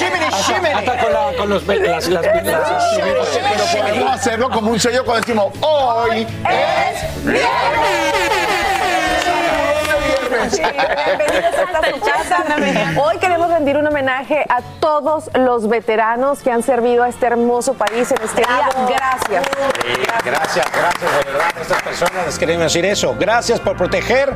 [0.00, 2.26] Hasta con, la, con los, las, las, las,
[2.94, 3.24] Pero
[3.82, 8.18] podemos hacerlo como un sello cuando decimos hoy es viernes.
[10.56, 12.44] Bienvenidos a su casa.
[13.02, 17.74] Hoy queremos rendir un homenaje a todos los veteranos que han servido a este hermoso
[17.74, 18.68] país en este día.
[18.88, 19.44] Gracias.
[20.24, 23.16] Gracias, gracias, de verdad, a estas personas les queremos decir eso.
[23.18, 24.32] Gracias por proteger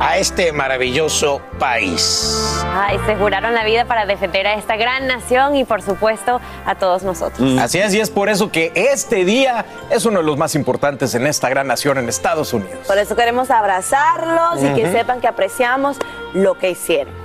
[0.00, 2.62] a este maravilloso país.
[2.74, 6.74] Ay, se juraron la vida para defender a esta gran nación y por supuesto a
[6.74, 7.58] todos nosotros.
[7.58, 11.14] Así es, y es por eso que este día es uno de los más importantes
[11.14, 12.86] en esta gran nación en Estados Unidos.
[12.86, 15.98] Por eso queremos abrazarlos y que sepan que apreciamos
[16.32, 17.23] lo que hicieron.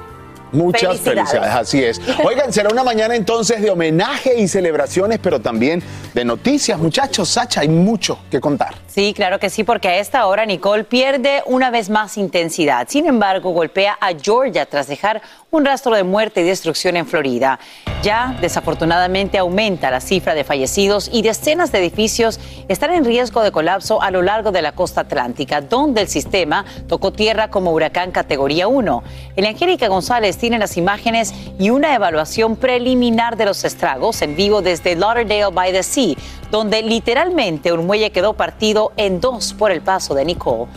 [0.52, 1.30] Muchas Felicidades.
[1.30, 1.56] felicidades.
[1.56, 2.02] así es.
[2.26, 5.82] Oigan, será una mañana entonces de homenaje y celebraciones, pero también
[6.14, 6.80] de noticias.
[6.80, 8.76] Muchachos, Sacha, hay mucho que contar.
[8.88, 12.88] Sí, claro que sí, porque a esta hora Nicole pierde una vez más intensidad.
[12.90, 15.22] Sin embargo, golpea a Georgia tras dejar
[15.52, 17.60] un rastro de muerte y destrucción en Florida.
[18.04, 23.52] Ya, desafortunadamente, aumenta la cifra de fallecidos y decenas de edificios están en riesgo de
[23.52, 28.12] colapso a lo largo de la costa atlántica, donde el sistema tocó tierra como huracán
[28.12, 29.04] categoría 1.
[29.36, 34.62] El Angélica González tiene las imágenes y una evaluación preliminar de los estragos en vivo
[34.62, 36.16] desde Lauderdale by the Sea,
[36.50, 40.72] donde literalmente un muelle quedó partido en dos por el paso de Nicole.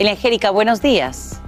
[0.00, 1.40] Angélica, buenos días.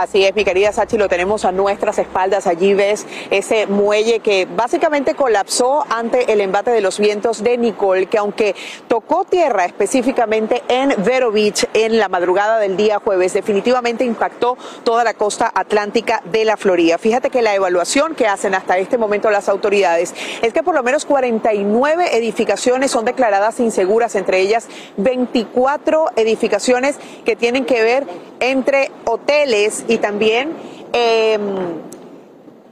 [0.00, 2.46] Así es, mi querida Sachi, lo tenemos a nuestras espaldas.
[2.46, 8.06] Allí ves ese muelle que básicamente colapsó ante el embate de los vientos de Nicole,
[8.06, 8.56] que aunque
[8.88, 15.04] tocó tierra específicamente en Vero Beach en la madrugada del día jueves, definitivamente impactó toda
[15.04, 16.96] la costa atlántica de la Florida.
[16.96, 20.82] Fíjate que la evaluación que hacen hasta este momento las autoridades es que por lo
[20.82, 24.66] menos 49 edificaciones son declaradas inseguras, entre ellas
[24.96, 26.96] 24 edificaciones
[27.26, 30.52] que tienen que ver entre hoteles y también
[30.92, 31.40] em,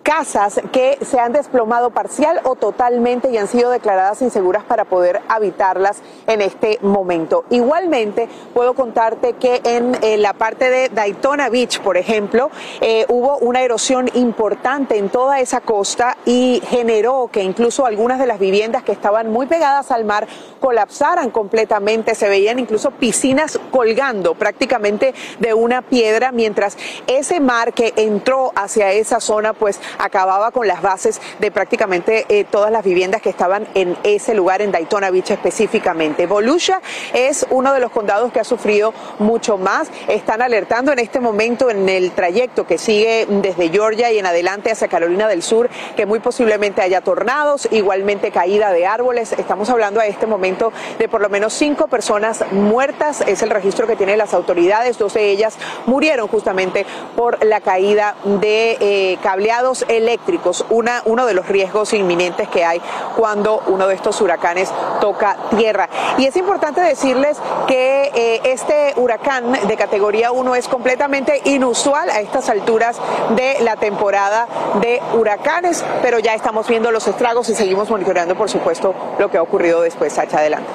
[0.09, 5.21] casas que se han desplomado parcial o totalmente y han sido declaradas inseguras para poder
[5.29, 7.45] habitarlas en este momento.
[7.51, 12.51] Igualmente, puedo contarte que en, eh, la parte de Daytona Beach, por ejemplo,
[12.81, 18.27] eh, hubo una erosión importante en toda esa costa y generó que incluso algunas de
[18.27, 20.27] las viviendas que estaban muy pegadas al mar
[20.59, 22.15] colapsaran completamente.
[22.15, 28.93] Se veían incluso piscinas colgando prácticamente de una piedra, mientras ese mar que entró hacia
[28.93, 33.67] esa zona, pues acababa con las bases de prácticamente eh, todas las viviendas que estaban
[33.75, 36.27] en ese lugar, en Daytona Beach específicamente.
[36.27, 36.81] Volusia
[37.13, 39.91] es uno de los condados que ha sufrido mucho más.
[40.09, 44.71] Están alertando en este momento en el trayecto que sigue desde Georgia y en adelante
[44.71, 49.33] hacia Carolina del Sur que muy posiblemente haya tornados, igualmente caída de árboles.
[49.33, 53.23] Estamos hablando a este momento de por lo menos cinco personas muertas.
[53.23, 54.99] Es el registro que tienen las autoridades.
[54.99, 55.57] Dos de ellas
[55.87, 56.87] murieron justamente
[57.17, 60.65] por la caída de eh, cableados eléctricos.
[60.71, 62.81] Una, uno de los riesgos inminentes que hay
[63.17, 64.71] cuando uno de estos huracanes
[65.01, 65.89] toca tierra.
[66.19, 72.21] Y es importante decirles que eh, este huracán de categoría 1 es completamente inusual a
[72.21, 72.99] estas alturas
[73.37, 74.47] de la temporada
[74.81, 79.39] de huracanes, pero ya estamos viendo los estragos y seguimos monitoreando, por supuesto, lo que
[79.39, 80.13] ha ocurrido después.
[80.13, 80.69] Sacha, adelante.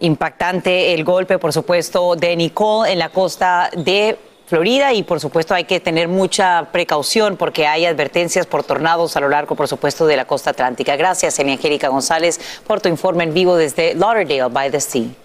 [0.00, 5.54] Impactante el golpe, por supuesto, de Nicole en la costa de Florida y por supuesto
[5.54, 10.06] hay que tener mucha precaución porque hay advertencias por tornados a lo largo, por supuesto,
[10.06, 10.96] de la costa atlántica.
[10.96, 15.23] Gracias, Elia Angélica González, por tu informe en vivo desde Lauderdale by the Sea.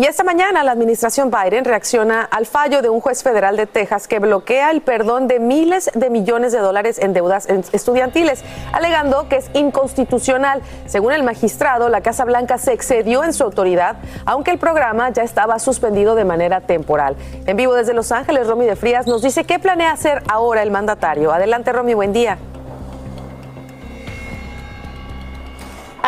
[0.00, 4.06] Y esta mañana la administración Biden reacciona al fallo de un juez federal de Texas
[4.06, 9.38] que bloquea el perdón de miles de millones de dólares en deudas estudiantiles, alegando que
[9.38, 10.62] es inconstitucional.
[10.86, 15.24] Según el magistrado, la Casa Blanca se excedió en su autoridad, aunque el programa ya
[15.24, 17.16] estaba suspendido de manera temporal.
[17.46, 20.70] En vivo desde Los Ángeles, Romy de Frías nos dice qué planea hacer ahora el
[20.70, 21.32] mandatario.
[21.32, 22.38] Adelante, Romy, buen día.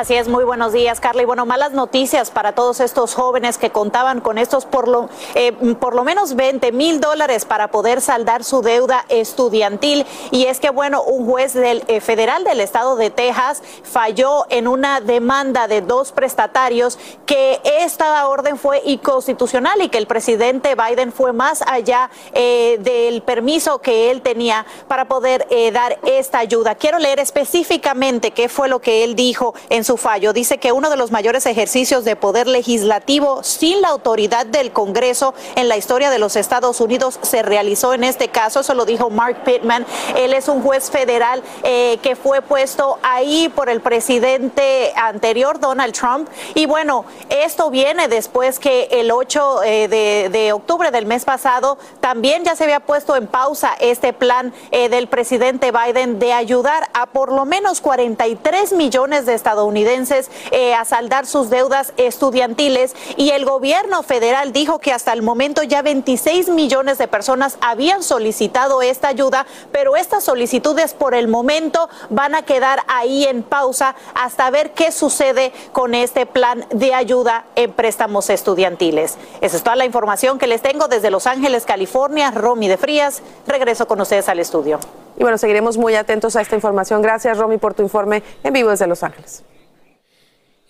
[0.00, 1.20] Así es, muy buenos días, Carla.
[1.20, 5.52] Y bueno, malas noticias para todos estos jóvenes que contaban con estos por lo, eh,
[5.78, 10.06] por lo menos 20 mil dólares para poder saldar su deuda estudiantil.
[10.30, 14.68] Y es que, bueno, un juez del, eh, federal del estado de Texas falló en
[14.68, 21.12] una demanda de dos prestatarios que esta orden fue inconstitucional y que el presidente Biden
[21.12, 26.74] fue más allá eh, del permiso que él tenía para poder dar esta ayuda.
[26.74, 30.32] Quiero leer específicamente qué fue lo que él dijo en su fallo.
[30.32, 35.34] Dice que uno de los mayores ejercicios de poder legislativo sin la autoridad del Congreso
[35.56, 38.60] en la historia de los Estados Unidos se realizó en este caso.
[38.60, 39.86] Eso lo dijo Mark Pittman.
[40.16, 45.94] Él es un juez federal eh, que fue puesto ahí por el presidente anterior, Donald
[45.94, 46.28] Trump.
[46.54, 52.44] Y bueno, esto viene después que el 8 eh, de, octubre del mes pasado también
[52.44, 57.06] ya se había puesto en pausa este plan eh, del presidente Biden de ayudar a
[57.06, 63.30] por lo menos 43 millones de estadounidenses estadounidenses eh, a saldar sus deudas estudiantiles y
[63.30, 68.82] el gobierno federal dijo que hasta el momento ya 26 millones de personas habían solicitado
[68.82, 74.50] esta ayuda, pero estas solicitudes por el momento van a quedar ahí en pausa hasta
[74.50, 79.16] ver qué sucede con este plan de ayuda en préstamos estudiantiles.
[79.40, 82.30] Esa es toda la información que les tengo desde Los Ángeles, California.
[82.30, 84.78] Romy de Frías, regreso con ustedes al estudio.
[85.16, 87.02] Y bueno, seguiremos muy atentos a esta información.
[87.02, 89.44] Gracias, Romy, por tu informe en vivo desde Los Ángeles.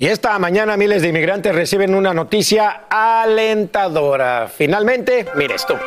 [0.00, 4.48] Y esta mañana miles de inmigrantes reciben una noticia alentadora.
[4.48, 5.78] Finalmente, mire esto.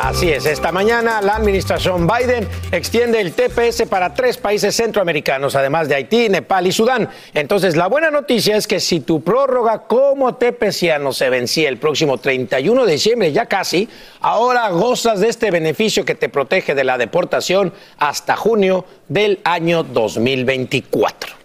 [0.00, 5.88] Así es, esta mañana la administración Biden extiende el TPS para tres países centroamericanos, además
[5.88, 7.08] de Haití, Nepal y Sudán.
[7.34, 12.18] Entonces, la buena noticia es que si tu prórroga como TPSiano se vencía el próximo
[12.18, 13.88] 31 de diciembre, ya casi,
[14.20, 19.82] ahora gozas de este beneficio que te protege de la deportación hasta junio del año
[19.82, 21.41] 2024.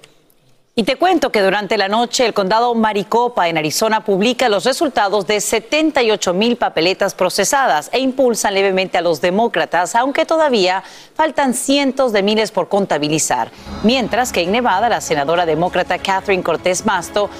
[0.79, 5.25] Y te cuento que durante la noche el condado Maricopa en Arizona publica los resultados
[5.25, 10.83] de 78 mil papeletas procesadas e impulsan levemente a los demócratas, aunque todavía
[11.15, 13.49] faltan cientos de miles por contabilizar.
[13.81, 17.31] Mientras que en Nevada la senadora demócrata Catherine Cortés Masto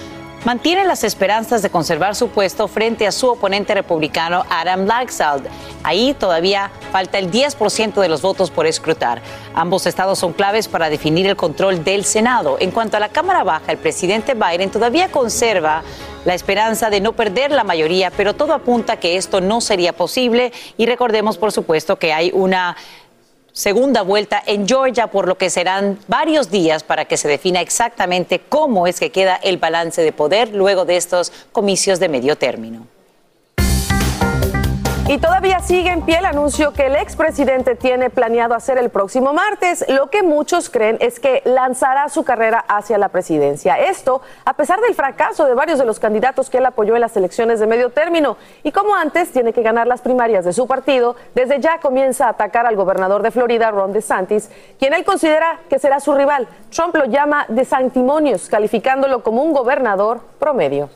[0.46, 5.46] mantiene las esperanzas de conservar su puesto frente a su oponente republicano Adam Laxalt.
[5.84, 9.22] Ahí todavía falta el 10% de los votos por escrutar.
[9.53, 12.58] Ambos estados son claves para definir el control del Senado.
[12.60, 15.84] En cuanto a la Cámara Baja, el presidente Biden todavía conserva
[16.25, 20.51] la esperanza de no perder la mayoría, pero todo apunta que esto no sería posible
[20.77, 22.75] y recordemos, por supuesto, que hay una
[23.57, 28.39] segunda vuelta en Georgia, por lo que serán varios días para que se defina exactamente
[28.39, 32.85] cómo es que queda el balance de poder luego de estos comicios de medio término.
[35.09, 39.31] Y todavía sigue en pie el anuncio que el expresidente tiene planeado hacer el próximo
[39.31, 39.85] martes.
[39.87, 43.79] Lo que muchos creen es que lanzará su carrera hacia la presidencia.
[43.79, 47.15] Esto a pesar del fracaso de varios de los candidatos que él apoyó en las
[47.15, 48.35] elecciones de medio término.
[48.63, 52.31] Y como antes tiene que ganar las primarias de su partido, desde ya comienza a
[52.31, 56.49] atacar al gobernador de Florida, Ron DeSantis, quien él considera que será su rival.
[56.69, 60.89] Trump lo llama de santimonios, calificándolo como un gobernador promedio.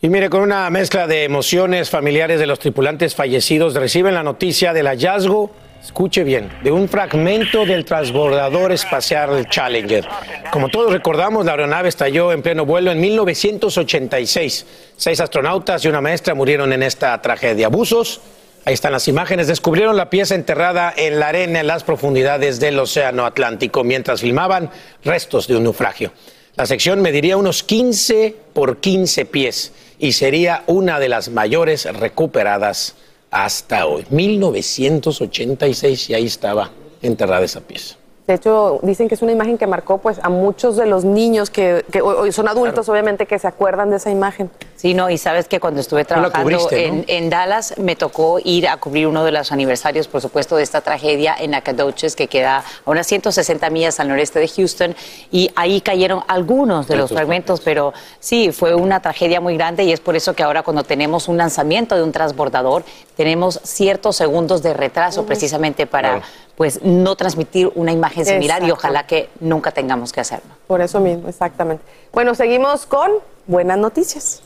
[0.00, 4.72] Y mire, con una mezcla de emociones, familiares de los tripulantes fallecidos reciben la noticia
[4.72, 5.50] del hallazgo
[5.82, 10.06] escuche bien, de un fragmento del transbordador espacial Challenger.
[10.50, 14.66] Como todos recordamos, la aeronave estalló en pleno vuelo en 1986.
[14.96, 17.66] Seis astronautas y una maestra murieron en esta tragedia.
[17.66, 18.20] Abusos.
[18.64, 19.46] Ahí están las imágenes.
[19.46, 24.70] Descubrieron la pieza enterrada en la arena en las profundidades del Océano Atlántico mientras filmaban
[25.04, 26.12] restos de un naufragio.
[26.58, 32.96] La sección mediría unos 15 por 15 pies y sería una de las mayores recuperadas
[33.30, 34.04] hasta hoy.
[34.10, 37.97] 1986 y ahí estaba enterrada esa pieza.
[38.28, 41.48] De hecho, dicen que es una imagen que marcó pues a muchos de los niños
[41.48, 44.50] que, que hoy son adultos, obviamente, que se acuerdan de esa imagen.
[44.76, 46.94] Sí, no, y sabes que cuando estuve trabajando cubriste, ¿no?
[46.98, 50.62] en, en Dallas me tocó ir a cubrir uno de los aniversarios, por supuesto, de
[50.62, 54.94] esta tragedia en Nacogdoches, que queda a unas 160 millas al noreste de Houston,
[55.30, 59.92] y ahí cayeron algunos de los fragmentos, pero sí, fue una tragedia muy grande y
[59.92, 62.84] es por eso que ahora cuando tenemos un lanzamiento de un transbordador,
[63.16, 66.20] tenemos ciertos segundos de retraso precisamente para
[66.58, 70.56] pues no transmitir una imagen similar y ojalá que nunca tengamos que hacerlo.
[70.66, 71.84] Por eso mismo, exactamente.
[72.12, 73.12] Bueno, seguimos con
[73.46, 74.42] buenas noticias.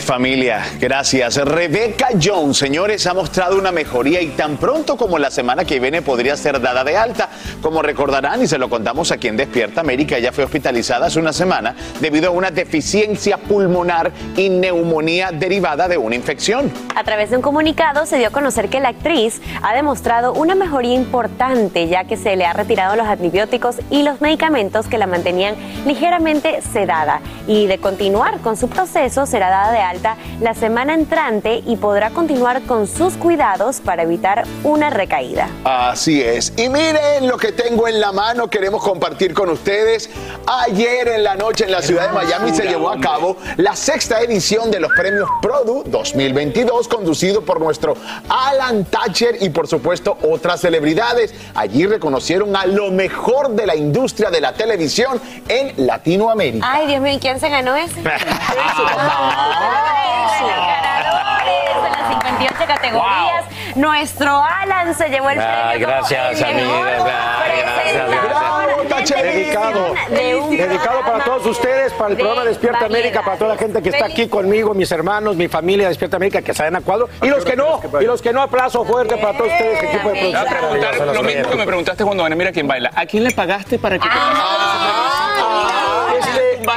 [0.00, 1.36] Familia, gracias.
[1.36, 6.02] Rebeca Jones, señores, ha mostrado una mejoría y tan pronto como la semana que viene
[6.02, 7.28] podría ser dada de alta.
[7.62, 11.32] Como recordarán y se lo contamos aquí en Despierta América, ella fue hospitalizada hace una
[11.32, 16.70] semana debido a una deficiencia pulmonar y neumonía derivada de una infección.
[16.94, 20.54] A través de un comunicado se dio a conocer que la actriz ha demostrado una
[20.54, 25.06] mejoría importante ya que se le ha retirado los antibióticos y los medicamentos que la
[25.06, 25.54] mantenían
[25.86, 31.62] ligeramente sedada y de continuar con su proceso será dada de alta la semana entrante
[31.66, 35.48] y podrá continuar con sus cuidados para evitar una recaída.
[35.64, 36.52] Así es.
[36.56, 40.10] Y miren lo que tengo en la mano, queremos compartir con ustedes.
[40.46, 44.20] Ayer en la noche en la ciudad de Miami se llevó a cabo la sexta
[44.20, 47.94] edición de los premios Produ 2022, conducido por nuestro
[48.28, 51.34] Alan Thatcher y por supuesto otras celebridades.
[51.54, 56.66] Allí reconocieron a lo mejor de la industria de la televisión en Latinoamérica.
[56.70, 58.02] Ay, Dios mío, ¿y quién se ganó ese?
[61.82, 63.44] de las 58 categorías.
[63.76, 65.86] Nuestro Alan se llevó el Ay, premio.
[65.86, 67.42] como gracias, el mejor amiga.
[67.42, 68.46] Ay, gracias, gracias.
[69.06, 73.54] Dedicado, de un dedicado para todos ustedes, para el de programa Despierta América, para toda
[73.54, 76.80] la gente que está aquí conmigo, mis hermanos, mi familia Despierta América, que salen a
[76.80, 80.08] cuadro, y los que no, y los que no, aplauso fuerte para todos ustedes, equipo
[80.08, 81.14] de Te voy a producción.
[81.14, 82.90] lo mismo que me preguntaste cuando gané Mira quién baila.
[82.94, 84.14] ¿A quién le pagaste para que te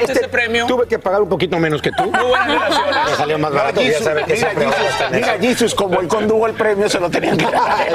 [0.02, 0.66] Este, este premio?
[0.68, 2.04] Tuve que pagar un poquito menos que tú.
[2.04, 3.12] Muy buenas relaciones.
[3.12, 5.38] Me salió más barato, ya sabes que Mira, Jesus, mira.
[5.40, 7.88] Jesus, como él condujo el premio, se lo tenían que dar.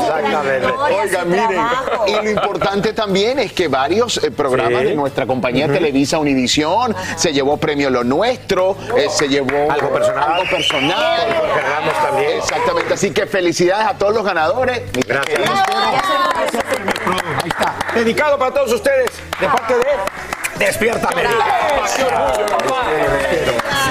[0.00, 0.66] Exactamente.
[0.66, 1.60] Oiga, miren,
[2.06, 4.86] y lo importante también es que varios eh, programas Sí.
[4.88, 5.66] de nuestra compañía.
[5.66, 10.32] Televisa Univisión se llevó premio Lo Nuestro, eh, se llevó Algo personal.
[10.32, 11.20] algo personal.
[11.38, 12.38] Jorge Ramos también.
[12.38, 14.82] Exactamente, así que felicidades a todos los ganadores.
[15.06, 15.40] Gracias.
[17.06, 17.74] Ahí está.
[17.94, 19.86] Dedicado para todos ustedes, de parte de
[20.58, 21.34] Despierta América.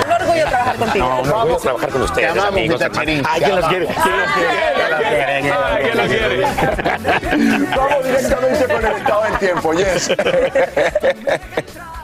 [0.06, 1.06] Un orgullo trabajar contigo.
[1.08, 3.26] No, un orgullo trabajar con ustedes, amigos, hermanos.
[3.28, 3.88] Ay, ¿quién los quiere?
[3.88, 5.54] ¿Quién los quiere?
[5.82, 6.46] ¿Quién los quiere?
[7.76, 10.12] Vamos directamente con el estado del tiempo, yes.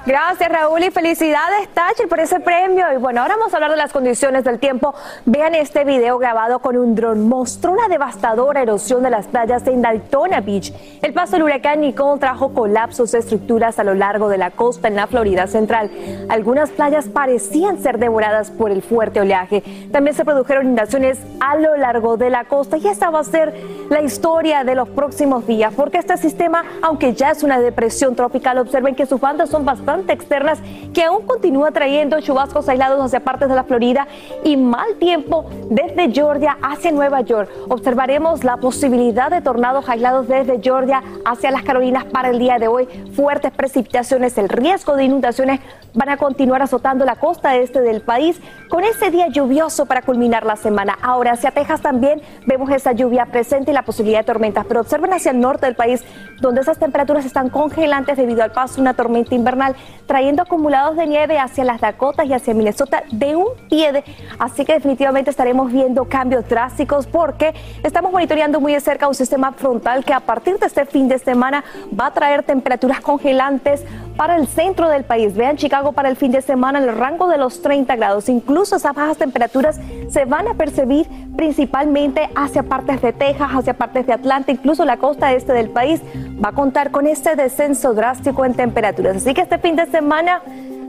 [0.05, 2.85] Gracias Raúl y felicidades Thatcher por ese premio.
[2.93, 4.93] Y bueno, ahora vamos a hablar de las condiciones del tiempo.
[5.25, 7.27] Vean este video grabado con un dron.
[7.27, 10.71] Mostró una devastadora erosión de las playas en Daytona Beach.
[11.01, 14.89] El paso del huracán Nicole trajo colapsos de estructuras a lo largo de la costa
[14.89, 15.89] en la Florida Central.
[16.29, 19.63] Algunas playas parecían ser devoradas por el fuerte oleaje.
[19.91, 23.55] También se produjeron inundaciones a lo largo de la costa y esta va a ser
[23.89, 28.59] la historia de los próximos días porque este sistema, aunque ya es una depresión tropical,
[28.59, 30.59] observen que sus bandas son bastante externas
[30.93, 34.07] que aún continúa trayendo chubascos aislados hacia partes de la Florida
[34.43, 37.49] y mal tiempo desde Georgia hacia Nueva York.
[37.69, 42.67] Observaremos la posibilidad de tornados aislados desde Georgia hacia las Carolinas para el día de
[42.67, 42.87] hoy.
[43.15, 45.59] Fuertes precipitaciones, el riesgo de inundaciones
[45.93, 50.45] van a continuar azotando la costa este del país con ese día lluvioso para culminar
[50.45, 50.97] la semana.
[51.01, 55.13] Ahora hacia Texas también vemos esa lluvia presente y la posibilidad de tormentas, pero observen
[55.13, 56.03] hacia el norte del país
[56.41, 59.75] donde esas temperaturas están congelantes debido al paso de una tormenta invernal,
[60.05, 63.91] trayendo acumulados de nieve hacia las Dakotas y hacia Minnesota de un pie.
[63.91, 64.03] de-
[64.39, 69.51] Así que definitivamente estaremos viendo cambios drásticos porque estamos monitoreando muy de cerca un sistema
[69.53, 71.63] frontal que a partir de este fin de semana
[71.99, 73.83] va a traer temperaturas congelantes
[74.17, 75.35] para el centro del país.
[75.35, 78.29] Vean Chicago para el fin de semana en el rango de los 30 grados.
[78.29, 79.79] Incluso esas bajas temperaturas
[80.09, 84.97] se van a percibir principalmente hacia partes de Texas, hacia partes de Atlanta, incluso la
[84.97, 86.01] costa este del país
[86.43, 89.17] va a contar con este descenso drástico en temperaturas.
[89.17, 90.41] Así que este fin de semana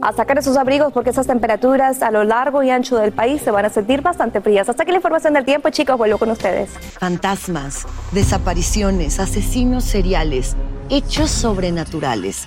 [0.02, 3.50] a sacar esos abrigos porque esas temperaturas a lo largo y ancho del país se
[3.50, 4.68] van a sentir bastante frías.
[4.68, 6.70] Hasta aquí la información del tiempo, chicos, vuelvo con ustedes.
[6.98, 10.54] Fantasmas, desapariciones, asesinos seriales,
[10.90, 12.46] hechos sobrenaturales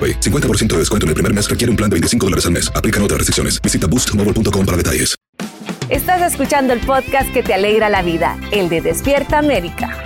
[0.00, 0.20] AroPay.
[0.20, 2.72] 50% de descuento en el primer mes requiere un plan de 25 dólares al mes.
[2.74, 3.60] Aplican otras restricciones.
[3.60, 5.14] Visita boostmobile.com para detalles.
[5.88, 10.00] Estás escuchando el podcast que te alegra la vida, el de Despierta América.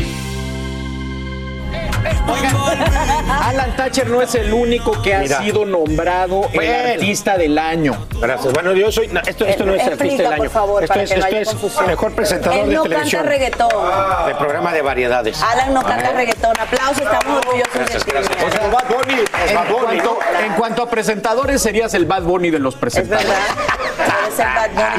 [3.44, 5.42] Alan Thatcher no es el único que ha Mira.
[5.42, 6.72] sido nombrado Bueno.
[6.92, 8.06] artista del año.
[8.20, 8.52] Gracias.
[8.52, 9.08] Bueno, yo soy.
[9.08, 10.50] no, esto, esto no es Explica, artista del por año.
[10.50, 11.86] favor, esto para es, que no esto haya es confusión.
[11.86, 13.22] mejor presentador Él de no televisión.
[13.22, 13.68] canta reggaetón.
[14.26, 15.42] De programa de variedades.
[15.42, 16.52] Alan no canta reggaetón.
[16.58, 18.12] Aplausos, estamos orgullosos de ti.
[18.46, 22.22] O sea, Bad Bunny, en, Bad Bunny, cuanto, en cuanto a presentadores, serías el Bad
[22.22, 23.32] Bunny de los presentadores.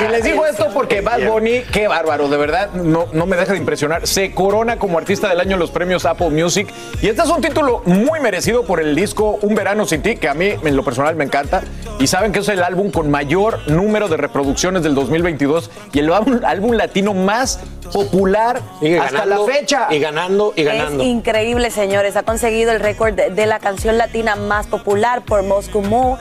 [0.02, 3.52] Y les digo esto porque Bad Bunny, qué bárbaro, de verdad, no, no me deja
[3.52, 4.08] de impresionar.
[4.08, 6.70] Se corona como artista del año en los premios Apple Music.
[7.02, 10.30] Y este es un título muy merecido por el disco Un Verano Sin Ti, que
[10.30, 11.64] a mí en lo personal me encanta.
[12.00, 16.12] Y saben que es el álbum con mayor número de reproducciones del 2022 y el
[16.12, 17.60] álbum, álbum latino más
[17.92, 18.62] popular
[19.02, 19.88] hasta ganando, la fecha.
[19.90, 21.04] Y ganando y ganando.
[21.04, 22.16] Es increíble, señores.
[22.16, 26.18] Ha conseguido el récord de, de la canción latina más popular por Moscow Move,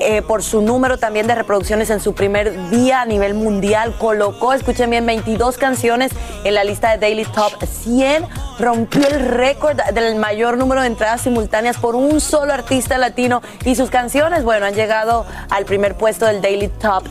[0.00, 3.96] eh, por su número también de reproducciones en su primer día a nivel mundial.
[3.98, 6.12] Colocó, escuchen bien, 22 canciones
[6.44, 8.24] en la lista de Daily Top 100.
[8.60, 13.42] Rompió el récord del mayor número de entradas simultáneas por un solo artista latino.
[13.64, 17.04] Y sus canciones, bueno, han llegado al primer puesto del Daily Top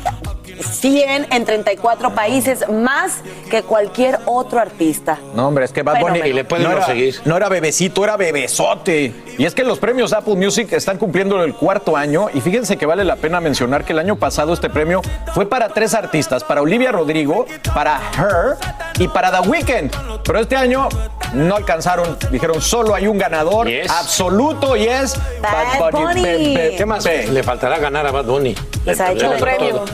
[0.61, 5.17] 100 en 34 países, más que cualquier otro artista.
[5.33, 6.19] No, hombre, es que Bad Bunny.
[6.19, 7.15] Y le pueden no, no era, seguir.
[7.25, 9.13] no era bebecito, era bebesote.
[9.37, 12.85] Y es que los premios Apple Music están cumpliendo el cuarto año y fíjense que
[12.85, 15.01] vale la pena mencionar que el año pasado este premio
[15.33, 18.57] fue para tres artistas, para Olivia Rodrigo, para Her
[18.99, 19.91] y para The Weeknd.
[20.23, 20.89] Pero este año
[21.33, 23.91] no alcanzaron, dijeron solo hay un ganador Yes.
[23.91, 26.21] absoluto y es Bad Bunny.
[26.23, 27.03] Be- be- ¿Qué más?
[27.03, 28.55] be- Le faltará ganar a Bad Bunny.
[28.85, 29.69] Les ha hecho un premio.
[29.69, 29.85] todo.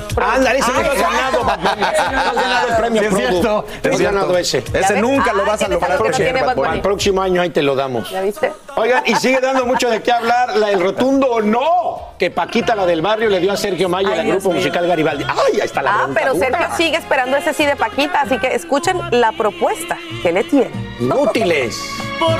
[0.61, 1.87] Ándale, ese no Ah, has ganado,
[2.27, 4.63] has ganado el premio Sí, es cierto, No es ganado ese.
[4.73, 6.11] Ese nunca lo Ay, vas a lograr.
[6.11, 6.29] que.
[6.67, 8.09] Al próximo año ahí te lo damos.
[8.09, 8.51] ¿Ya viste?
[8.75, 12.85] Oigan, y sigue dando mucho de qué hablar la, el rotundo no que Paquita, la
[12.85, 14.57] del barrio, le dio a Sergio Maya Ay, al grupo mío.
[14.59, 15.23] musical Garibaldi.
[15.27, 16.33] ¡Ay, ahí está la Ah, pero!
[16.35, 20.71] Sergio sigue esperando ese sí de Paquita, así que escuchen la propuesta que le tiene.
[20.99, 21.79] Inútiles.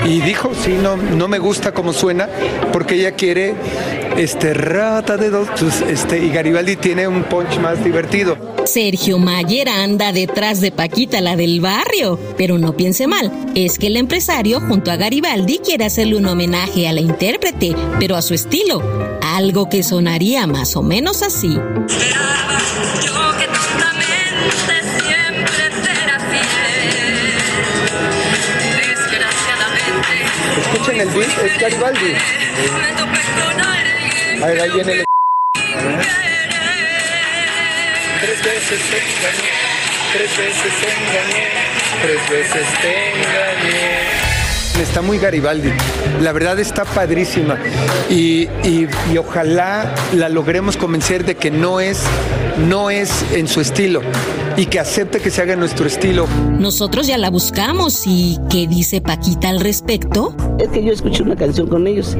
[0.05, 2.27] Y dijo, sí, no, no me gusta cómo suena,
[2.71, 3.55] porque ella quiere
[4.17, 8.38] este rata de dos, pues, este, y Garibaldi tiene un punch más divertido.
[8.65, 12.19] Sergio Mayer anda detrás de Paquita, la del barrio.
[12.38, 16.88] Pero no piense mal, es que el empresario junto a Garibaldi quiere hacerle un homenaje
[16.88, 18.81] a la intérprete, pero a su estilo.
[19.21, 21.57] Algo que sonaría más o menos así.
[30.93, 32.15] Escuchen el beat, es Garibaldi.
[34.41, 35.06] A ver, ahí viene el...
[38.21, 39.51] Tres veces te engañé,
[40.13, 41.49] tres veces te engañé,
[42.03, 44.22] tres veces te engañé.
[44.81, 45.69] Está muy Garibaldi.
[46.21, 47.57] La verdad está padrísima.
[48.09, 52.01] Y, y- y ojalá la logremos convencer de que no es,
[52.67, 54.01] no es en su estilo
[54.57, 56.27] y que acepte que se haga en nuestro estilo.
[56.59, 60.36] Nosotros ya la buscamos y ¿qué dice Paquita al respecto?
[60.59, 62.17] Es que yo escuché una canción con ellos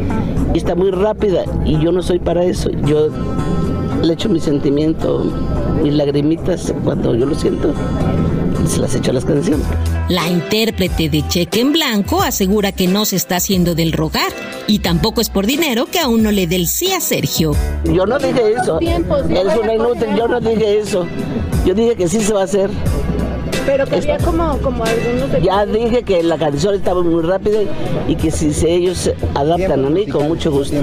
[0.54, 2.70] y está muy rápida y yo no soy para eso.
[2.86, 3.10] Yo
[4.02, 5.26] le echo mi sentimiento,
[5.84, 7.74] mis lagrimitas cuando yo lo siento,
[8.68, 9.66] se las echo a las canciones.
[10.10, 14.32] La intérprete de Cheque en Blanco asegura que no se está haciendo del rogar
[14.68, 17.56] y tampoco es por dinero que aún no le dé el sí a Sergio.
[17.86, 18.80] Yo no dije eso.
[18.80, 21.06] Eres una inútil, yo no dije eso.
[21.66, 22.70] Yo dije que sí se va a hacer.
[23.66, 27.60] Pero quería como, como algunos de Ya dije que la canción estaba muy rápida
[28.10, 30.76] y que si se- ellos se adaptan a mí, con mucho gusto.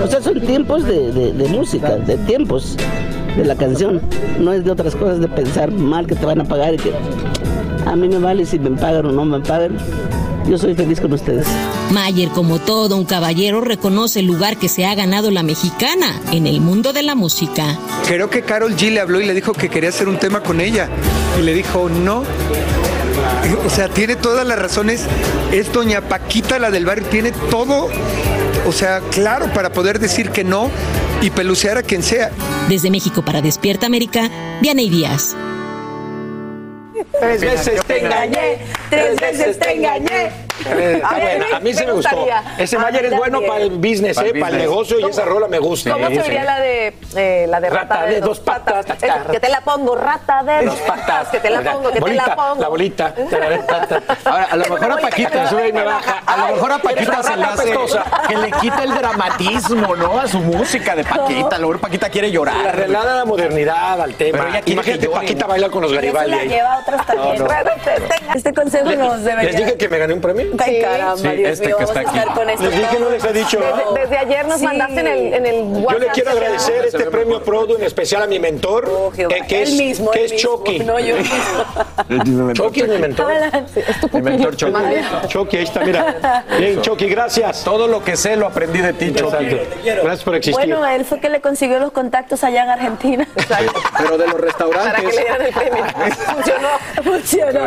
[0.00, 2.76] O sea, son tiempos de, de- de música, de tiempos
[3.36, 4.00] de la canción.
[4.38, 6.92] No es de otras cosas de pensar mal que te van a pagar y que
[7.86, 9.76] a mí me vale si me pagan o no me pagan.
[10.48, 11.46] Yo soy feliz con ustedes.
[11.90, 16.46] Mayer, como todo un caballero, reconoce el lugar que se ha ganado la mexicana en
[16.46, 17.78] el mundo de la música.
[18.08, 20.60] Creo que Carol G le habló y le dijo que quería hacer un tema con
[20.60, 20.88] ella.
[21.38, 22.24] Y le dijo, no.
[23.64, 25.04] O sea, tiene todas las razones.
[25.52, 27.88] Es doña Paquita, la del barrio, tiene todo,
[28.66, 30.70] o sea, claro, para poder decir que no
[31.20, 32.30] y pelucear a quien sea.
[32.68, 35.36] Desde México para Despierta América, Diana y Díaz.
[37.18, 40.30] Tres veces te engañé, tres veces te engañé.
[40.66, 42.26] Eh, A ver, a mí sí me gustó.
[42.58, 44.70] Ese A Mayer es bueno para el business, Para eh, el para el business.
[44.70, 45.92] negocio y esa rola me gusta.
[45.94, 48.86] ¿Cómo se diría la de eh, la de rata, de, dos patas?
[48.90, 51.28] Es que te la pongo, rata de dos patas.
[51.28, 52.60] Que te la pongo, que te la pongo.
[52.62, 53.14] La bolita.
[54.24, 56.22] Ahora, a lo mejor a Paquita, sube y me baja.
[56.26, 57.74] a lo mejor a Paquita se le hace
[58.28, 60.20] que le quita el dramatismo, ¿no?
[60.20, 61.56] A su música de Paquita.
[61.56, 62.56] A lo mejor Paquita quiere llorar.
[62.56, 64.60] La relada la modernidad al tema.
[64.66, 65.08] Imagínate.
[65.08, 66.48] Paquita bailar con los Garibaldi.
[66.48, 67.44] lleva a otros también.
[67.84, 69.50] Te- Este consejo nos debería...
[69.50, 70.41] ¿Les dije que me gané un premio?
[70.58, 72.18] Ay, caramba, Sí, Dios este mío, que vamos está a aquí.
[72.18, 73.00] estar con esto Les dije, todo.
[73.00, 73.58] no les he dicho.
[73.60, 74.64] Desde, desde ayer nos Sí.
[74.64, 75.92] mandaste en el, en el WhatsApp.
[75.92, 79.70] Yo le quiero agradecer este premio Produ en especial a mi mentor, que, que es,
[79.70, 80.50] Él mismo, que él es mismo.
[80.56, 80.78] Chucky.
[80.80, 81.16] No, yo
[82.54, 83.32] Chucky es mi mentor.
[84.12, 84.72] Mi mentor Chucky.
[85.28, 86.44] Chucky, ahí está, mira.
[86.58, 87.64] Bien, Chucky, gracias.
[87.64, 89.58] Todo lo que sé lo aprendí de ti, Chucky.
[89.84, 90.66] Gracias por existir.
[90.66, 93.26] Bueno, él fue que le consiguió los contactos allá en Argentina.
[93.98, 94.92] Pero de los restaurantes.
[94.92, 95.84] Para que le dieran el premio.
[96.34, 96.68] Funcionó.
[97.02, 97.60] Funcionó.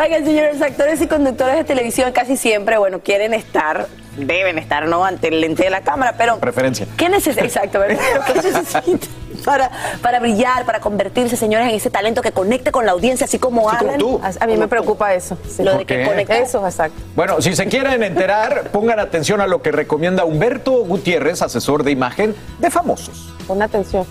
[0.00, 5.04] Oigan, señores actores y conductores de televisión casi siempre, bueno, quieren estar, deben estar, ¿no?
[5.04, 6.86] Ante el lente de la cámara, pero Preferencia.
[6.96, 7.44] ¿qué necesita?
[7.44, 9.08] Exacto, ¿qué necesita?
[9.44, 9.68] Para,
[10.00, 13.68] para brillar, para convertirse, señores, en ese talento que conecte con la audiencia, así como
[13.68, 14.00] Alan.
[14.22, 15.36] A, a mí me preocupa eso.
[15.48, 15.64] sí.
[15.64, 16.06] Lo de que qué?
[16.06, 16.42] conecte.
[16.42, 17.02] Eso, exacto.
[17.16, 21.90] Bueno, si se quieren enterar, pongan atención a lo que recomienda Humberto Gutiérrez, asesor de
[21.90, 23.34] imagen de famosos.
[23.48, 24.06] Pon atención.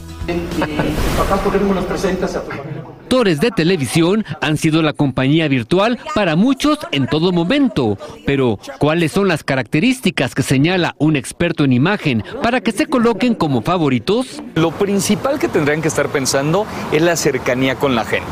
[1.25, 2.80] Acá ponemos las presentas a tu familia.
[3.11, 7.97] Actores de televisión han sido la compañía virtual para muchos en todo momento.
[8.25, 13.35] Pero, ¿cuáles son las características que señala un experto en imagen para que se coloquen
[13.35, 14.41] como favoritos?
[14.55, 18.31] Lo principal que tendrían que estar pensando es la cercanía con la gente.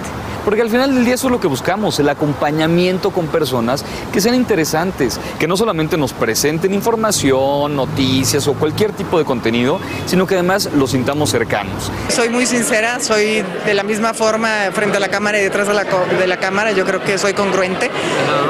[0.49, 4.19] Porque al final del día eso es lo que buscamos, el acompañamiento con personas que
[4.19, 10.25] sean interesantes, que no solamente nos presenten información, noticias o cualquier tipo de contenido, sino
[10.25, 11.91] que además los sintamos cercanos.
[12.07, 15.75] Soy muy sincera, soy de la misma forma frente a la cámara y detrás de
[15.75, 17.91] la, de la cámara, yo creo que soy congruente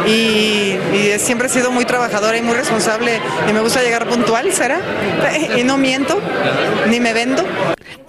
[0.07, 4.53] y, y siempre he sido muy trabajadora y muy responsable y me gusta llegar puntual,
[4.53, 4.79] ¿será?
[5.57, 6.17] Y no miento,
[6.87, 7.43] ni me vendo.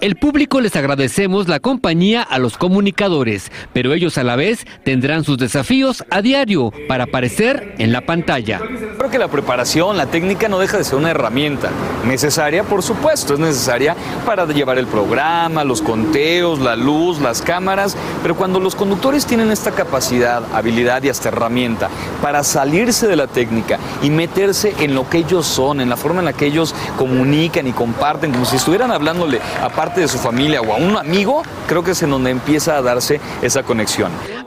[0.01, 3.51] El público les agradecemos la compañía a los comunicadores,
[3.81, 8.59] pero ellos a la vez tendrán sus desafíos a diario para aparecer en la pantalla.
[8.59, 11.71] Creo que la preparación, la técnica no deja de ser una herramienta
[12.05, 17.97] necesaria, por supuesto, es necesaria para llevar el programa, los conteos, la luz, las cámaras,
[18.21, 21.89] pero cuando los conductores tienen esta capacidad, habilidad y hasta herramienta
[22.21, 26.19] para salirse de la técnica y meterse en lo que ellos son, en la forma
[26.19, 30.19] en la que ellos comunican y comparten, como si estuvieran hablándole a parte de su
[30.19, 33.63] familia o a un amigo, creo que es en donde empieza a darse esa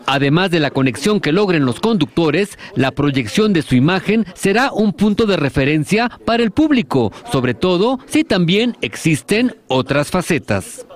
[0.06, 4.92] Además de la conexión que logren los conductores, la proyección de su imagen será un
[4.92, 10.86] punto de referencia para el público, sobre todo si también existen otras facetas.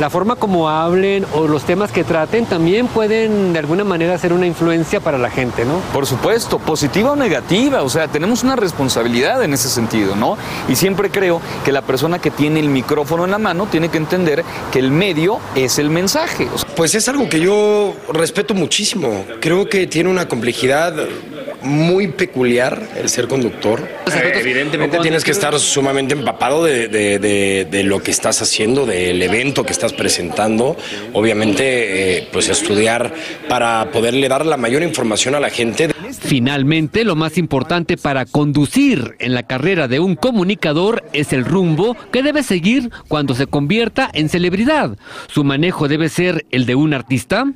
[0.00, 4.32] La forma como hablen o los temas que traten también pueden de alguna manera ser
[4.32, 5.80] una influencia para la gente, ¿no?
[5.92, 10.36] Por supuesto, positiva o negativa, o sea, tenemos una responsabilidad en ese sentido, ¿no?
[10.68, 13.98] Y siempre creo que la persona que tiene el micrófono en la mano tiene que
[13.98, 16.48] entender que el medio es el mensaje.
[16.54, 19.24] O sea, Pues es algo que yo respeto muchísimo.
[19.40, 20.94] Creo que tiene una complejidad
[21.62, 23.80] muy peculiar el ser conductor.
[23.80, 28.86] Eh, evidentemente tienes que estar sumamente empapado de, de- de- de lo que estás haciendo,
[28.86, 30.76] del evento que estás presentando.
[31.12, 33.12] Obviamente, eh, pues estudiar
[33.48, 35.88] para poderle dar la mayor información a la gente.
[36.20, 41.96] Finalmente, lo más importante para conducir en la carrera de un comunicador es el rumbo
[42.12, 44.96] que debe seguir cuando se convierta en celebridad.
[45.28, 47.46] ¿Su manejo debe ser el de un artista?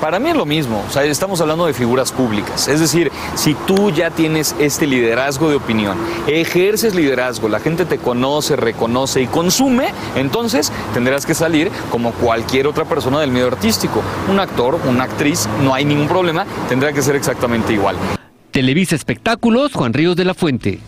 [0.00, 2.68] Para mí es lo mismo, o sea, estamos hablando de figuras públicas.
[2.68, 5.96] Es decir, si tú ya tienes este liderazgo de opinión,
[6.26, 12.66] ejerces liderazgo, la gente te conoce, reconoce y consume, entonces tendrás que salir como cualquier
[12.66, 14.02] otra persona del medio artístico.
[14.30, 17.96] Un actor, una actriz, no hay ningún problema, tendrá que ser exactamente igual.
[18.50, 20.78] Televisa Espectáculos, Juan Ríos de la Fuente.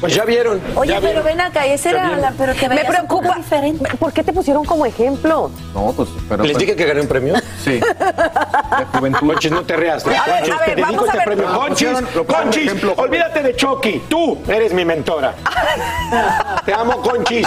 [0.00, 0.60] Pues ya vieron.
[0.76, 1.24] Oye, ya pero vieron.
[1.24, 2.32] ven acá, esa era la.
[2.32, 3.34] Pero te Me preocupa.
[3.36, 3.96] diferente.
[3.98, 5.50] ¿Por qué te pusieron como ejemplo?
[5.74, 6.42] No, pues, pero.
[6.44, 7.34] ¿Les dije que gané un premio?
[7.62, 7.72] Sí.
[7.72, 9.26] De juventud.
[9.28, 10.06] Conchis, no te reas.
[10.06, 11.26] A ver, Conchis, a ver, te dedico vamos a este ver.
[11.26, 11.54] premio.
[11.54, 12.94] Conchis, pusieron Conchis, ejemplo.
[12.96, 14.02] olvídate de Chucky.
[14.08, 15.34] Tú eres mi mentora.
[16.64, 17.46] Te amo, Conchis.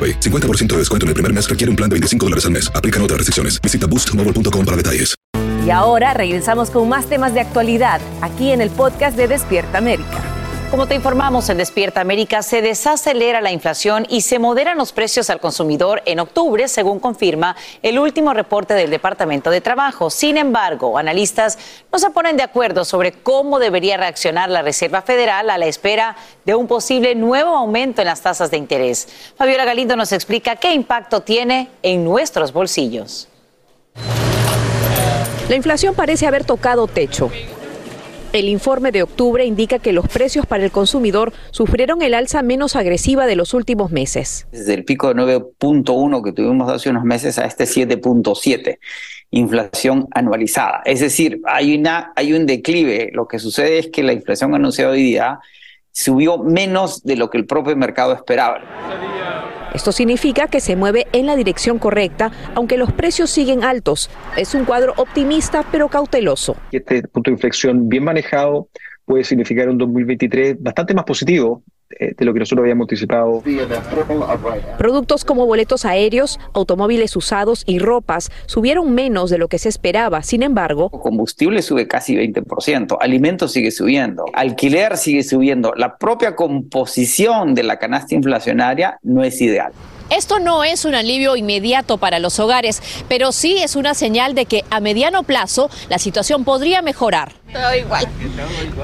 [0.01, 0.19] AroPay.
[0.19, 2.71] 50% de descuento en el primer mes requiere un plan de 25 dólares al mes.
[2.73, 3.61] Aplican otras restricciones.
[3.61, 5.15] Visita boostmobile.com para detalles.
[5.65, 10.40] Y ahora regresamos con más temas de actualidad aquí en el podcast de Despierta América.
[10.71, 15.29] Como te informamos en Despierta América, se desacelera la inflación y se moderan los precios
[15.29, 20.09] al consumidor en octubre, según confirma el último reporte del Departamento de Trabajo.
[20.09, 21.57] Sin embargo, analistas
[21.91, 26.15] no se ponen de acuerdo sobre cómo debería reaccionar la Reserva Federal a la espera
[26.45, 29.09] de un posible nuevo aumento en las tasas de interés.
[29.35, 33.27] Fabiola Galindo nos explica qué impacto tiene en nuestros bolsillos.
[35.49, 37.29] La inflación parece haber tocado techo.
[38.33, 42.77] El informe de octubre indica que los precios para el consumidor sufrieron el alza menos
[42.77, 44.47] agresiva de los últimos meses.
[44.53, 48.79] Desde el pico de 9.1 que tuvimos hace unos meses a este 7.7,
[49.31, 50.81] inflación anualizada.
[50.85, 53.09] Es decir, hay, una, hay un declive.
[53.11, 55.39] Lo que sucede es que la inflación anunciada hoy día
[55.91, 58.61] subió menos de lo que el propio mercado esperaba.
[59.73, 64.09] Esto significa que se mueve en la dirección correcta, aunque los precios siguen altos.
[64.35, 66.57] Es un cuadro optimista pero cauteloso.
[66.71, 68.67] Este punto de inflexión bien manejado
[69.05, 71.63] puede significar un 2023 bastante más positivo
[71.99, 73.43] de lo que nosotros habíamos anticipado.
[74.77, 80.23] Productos como boletos aéreos, automóviles usados y ropas subieron menos de lo que se esperaba.
[80.23, 85.73] Sin embargo, Combustible sube casi 20%, alimentos sigue subiendo, alquiler sigue subiendo.
[85.75, 89.71] La propia composición de la canasta inflacionaria no es ideal.
[90.11, 94.45] Esto no es un alivio inmediato para los hogares, pero sí es una señal de
[94.45, 97.31] que a mediano plazo la situación podría mejorar.
[97.53, 98.05] Todo igual.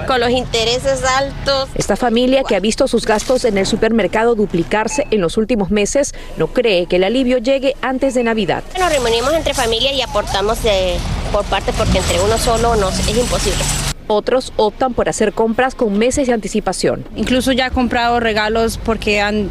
[0.07, 1.67] Con los intereses altos.
[1.75, 6.15] esta familia que ha visto sus gastos en el supermercado duplicarse en los últimos meses
[6.37, 8.63] no cree que el alivio llegue antes de Navidad.
[8.79, 10.95] Nos reunimos entre familia y aportamos de,
[11.33, 13.63] por parte porque entre uno solo nos, es imposible.
[14.07, 17.03] Otros optan por hacer compras con meses de anticipación.
[17.15, 19.49] Incluso ya he comprado regalos porque han,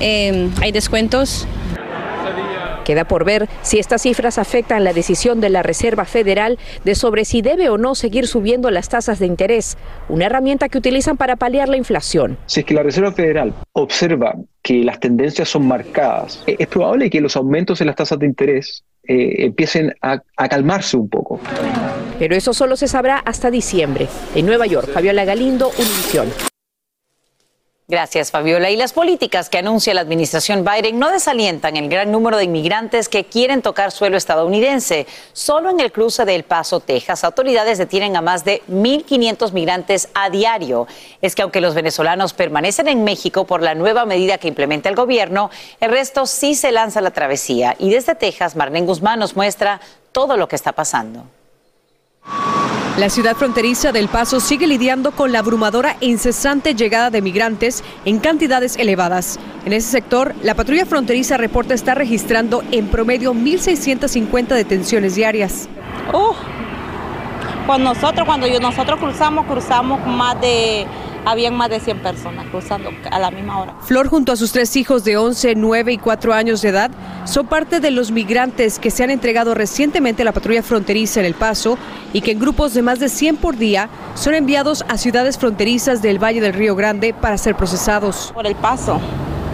[0.00, 1.46] eh, hay descuentos.
[2.84, 7.24] Queda por ver si estas cifras afectan la decisión de la Reserva Federal de sobre
[7.24, 9.76] si debe o no seguir subiendo las tasas de interés,
[10.08, 12.38] una herramienta que utilizan para paliar la inflación.
[12.46, 17.10] Si es que la Reserva Federal observa que las tendencias son marcadas, eh, es probable
[17.10, 21.40] que los aumentos en las tasas de interés eh, empiecen a, a calmarse un poco.
[22.20, 24.06] Pero eso solo se sabrá hasta diciembre.
[24.36, 26.49] En Nueva York, Fabiola Galindo, Univisión.
[27.90, 28.70] Gracias, Fabiola.
[28.70, 33.08] Y las políticas que anuncia la administración Biden no desalientan el gran número de inmigrantes
[33.08, 35.08] que quieren tocar suelo estadounidense.
[35.32, 40.08] Solo en el cruce de El Paso, Texas, autoridades detienen a más de 1.500 migrantes
[40.14, 40.86] a diario.
[41.20, 44.94] Es que aunque los venezolanos permanecen en México por la nueva medida que implementa el
[44.94, 45.50] gobierno,
[45.80, 47.74] el resto sí se lanza a la travesía.
[47.80, 49.80] Y desde Texas, Marlene Guzmán nos muestra
[50.12, 51.24] todo lo que está pasando.
[52.98, 57.82] La ciudad fronteriza del Paso sigue lidiando con la abrumadora e incesante llegada de migrantes
[58.04, 59.38] en cantidades elevadas.
[59.64, 65.68] En ese sector, la patrulla fronteriza reporta estar registrando en promedio 1.650 detenciones diarias.
[66.12, 70.86] Uh, nosotros, cuando nosotros cruzamos, cruzamos más de
[71.24, 73.74] habían más de 100 personas cruzando a la misma hora.
[73.82, 76.90] Flor junto a sus tres hijos de 11, 9 y 4 años de edad
[77.24, 81.26] son parte de los migrantes que se han entregado recientemente a la patrulla fronteriza en
[81.26, 81.78] El Paso
[82.12, 86.02] y que en grupos de más de 100 por día son enviados a ciudades fronterizas
[86.02, 88.32] del Valle del Río Grande para ser procesados.
[88.34, 89.00] Por El Paso,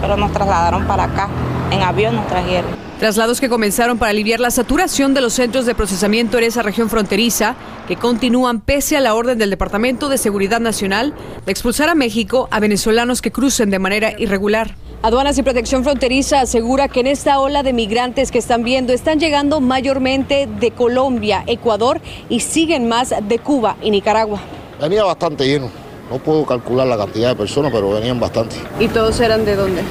[0.01, 1.29] pero nos trasladaron para acá,
[1.71, 2.86] en avión nos trajeron.
[2.99, 6.89] Traslados que comenzaron para aliviar la saturación de los centros de procesamiento en esa región
[6.89, 7.55] fronteriza,
[7.87, 11.13] que continúan pese a la orden del Departamento de Seguridad Nacional
[11.45, 14.73] de expulsar a México a venezolanos que crucen de manera irregular.
[15.03, 19.19] Aduanas y Protección Fronteriza asegura que en esta ola de migrantes que están viendo están
[19.19, 24.39] llegando mayormente de Colombia, Ecuador y siguen más de Cuba y Nicaragua.
[24.81, 25.69] Venía bastante lleno.
[26.09, 28.55] No puedo calcular la cantidad de personas, pero venían bastante.
[28.79, 29.83] ¿Y todos eran de dónde?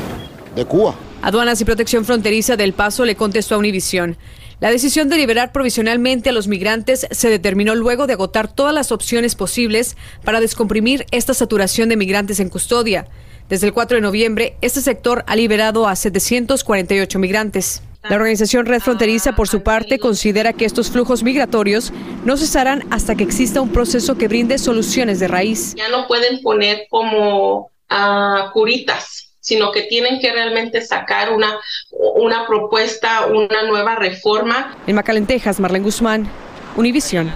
[0.57, 0.97] De Cuba.
[1.23, 4.17] Aduanas y Protección Fronteriza del Paso le contestó a Univisión.
[4.61, 8.91] La decisión de liberar provisionalmente a los migrantes se determinó luego de agotar todas las
[8.91, 13.07] opciones posibles para descomprimir esta saturación de migrantes en custodia.
[13.49, 17.83] Desde el 4 de noviembre, este sector ha liberado a 748 migrantes.
[18.09, 21.93] La organización Red Fronteriza, por su parte, considera que estos flujos migratorios
[22.25, 25.75] no cesarán hasta que exista un proceso que brinde soluciones de raíz.
[25.77, 31.61] Ya no pueden poner como ah, curitas sino que tienen que realmente sacar una,
[31.93, 34.77] una propuesta, una nueva reforma.
[34.89, 36.29] En McAllen, Texas, Marlene Guzmán,
[36.75, 37.33] Univisión.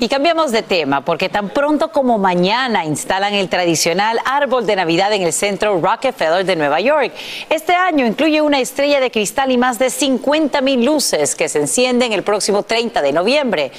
[0.00, 5.12] Y cambiamos de tema porque tan pronto como mañana instalan el tradicional árbol de Navidad
[5.12, 7.12] en el centro Rockefeller de Nueva York.
[7.50, 11.58] Este año incluye una estrella de cristal y más de 50 mil luces que se
[11.60, 13.72] encienden el próximo 30 de noviembre.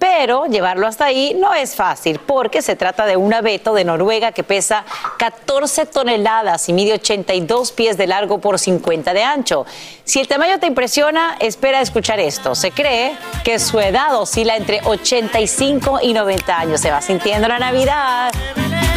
[0.00, 4.32] Pero llevarlo hasta ahí no es fácil porque se trata de un abeto de Noruega
[4.32, 4.86] que pesa
[5.18, 9.66] 14 toneladas y mide 82 pies de largo por 50 de ancho.
[10.04, 12.54] Si el tamaño te impresiona, espera escuchar esto.
[12.54, 13.12] Se cree
[13.44, 16.80] que su edad oscila entre 85 y 90 años.
[16.80, 18.32] Se va sintiendo la Navidad.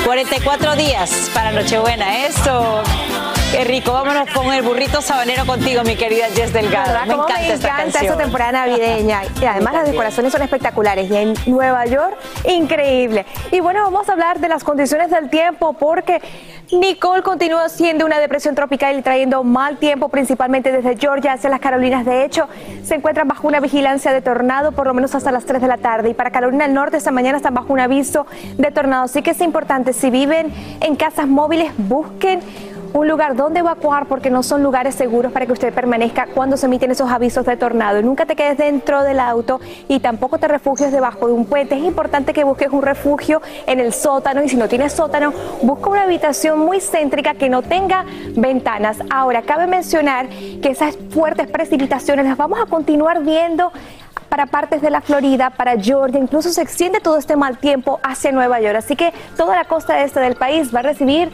[0.06, 2.26] 44 días para Nochebuena.
[2.26, 2.82] Esto.
[3.54, 7.06] Qué rico, vámonos con el burrito sabanero contigo, mi querida Jess Delgado.
[7.06, 9.22] Me encanta, me encanta esta temporada navideña.
[9.40, 10.93] Y además las decoraciones son espectaculares.
[11.02, 12.16] Y en Nueva York,
[12.48, 13.26] increíble.
[13.52, 16.22] Y bueno, vamos a hablar de las condiciones del tiempo porque
[16.72, 21.60] Nicole continúa siendo una depresión tropical y trayendo mal tiempo, principalmente desde Georgia hacia las
[21.60, 22.06] Carolinas.
[22.06, 22.48] De hecho,
[22.84, 25.78] se encuentran bajo una vigilancia de tornado por lo menos hasta las 3 de la
[25.78, 26.10] tarde.
[26.10, 28.28] Y para Carolina del Norte, esta mañana están bajo un aviso
[28.58, 29.06] de tornado.
[29.06, 32.42] Así que es importante, si viven en casas móviles, busquen
[32.94, 36.68] un lugar donde evacuar porque no son lugares seguros para que usted permanezca cuando se
[36.68, 38.02] emiten esos avisos de tornado.
[38.02, 41.76] Nunca te quedes dentro del auto y tampoco te refugies debajo de un puente.
[41.76, 45.90] Es importante que busques un refugio en el sótano y si no tienes sótano, busca
[45.90, 48.98] una habitación muy céntrica que no tenga ventanas.
[49.10, 53.72] Ahora, cabe mencionar que esas fuertes precipitaciones las vamos a continuar viendo
[54.30, 58.32] para partes de la Florida, para Georgia, incluso se extiende todo este mal tiempo hacia
[58.32, 58.78] Nueva York.
[58.78, 61.32] Así que toda la costa este del país va a recibir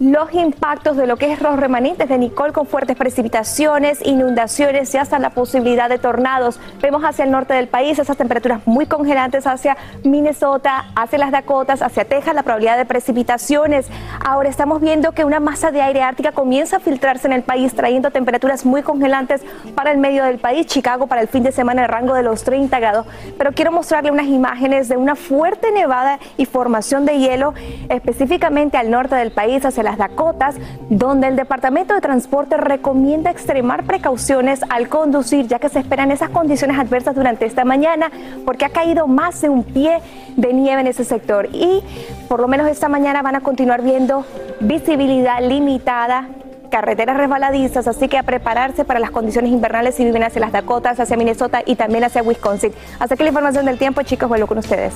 [0.00, 4.96] los impactos de lo que es los remanentes de Nicole con fuertes precipitaciones, inundaciones y
[4.96, 6.58] hasta la posibilidad de tornados.
[6.80, 11.82] Vemos hacia el norte del país esas temperaturas muy congelantes hacia Minnesota, hacia las Dakotas,
[11.82, 13.88] hacia Texas, la probabilidad de precipitaciones.
[14.24, 17.74] Ahora estamos viendo que una masa de aire ártica comienza a filtrarse en el país,
[17.74, 19.42] trayendo temperaturas muy congelantes
[19.74, 20.66] para el medio del país.
[20.66, 23.06] Chicago para el fin de semana el rango de los 30 grados.
[23.36, 27.52] Pero quiero mostrarle unas imágenes de una fuerte nevada y formación de hielo,
[27.90, 30.54] específicamente al norte del país, hacia las Dakotas,
[30.88, 36.30] donde el Departamento de Transporte recomienda extremar precauciones al conducir, ya que se esperan esas
[36.30, 38.10] condiciones adversas durante esta mañana,
[38.44, 40.00] porque ha caído más de un pie
[40.36, 41.48] de nieve en ese sector.
[41.52, 41.82] Y
[42.28, 44.24] por lo menos esta mañana van a continuar viendo
[44.60, 46.28] visibilidad limitada
[46.70, 51.00] carreteras resbaladizas, así que a prepararse para las condiciones invernales si viven hacia las Dakotas,
[51.00, 52.72] hacia Minnesota y también hacia Wisconsin.
[53.00, 54.94] Hasta aquí la información del tiempo, chicos, vuelvo con ustedes.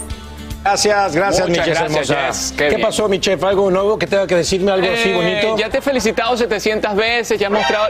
[0.64, 2.54] Gracias, gracias, Muchas mi chef gracias, hermosa.
[2.56, 2.80] Qué ¿Qué, bien.
[2.80, 3.44] pasó, mi chef?
[3.44, 4.72] ¿Algo nuevo que tenga que decirme?
[4.72, 5.56] ¿Algo así Eh, bonito?
[5.58, 7.88] Ya te he felicitado 700 veces, ya has mostrado...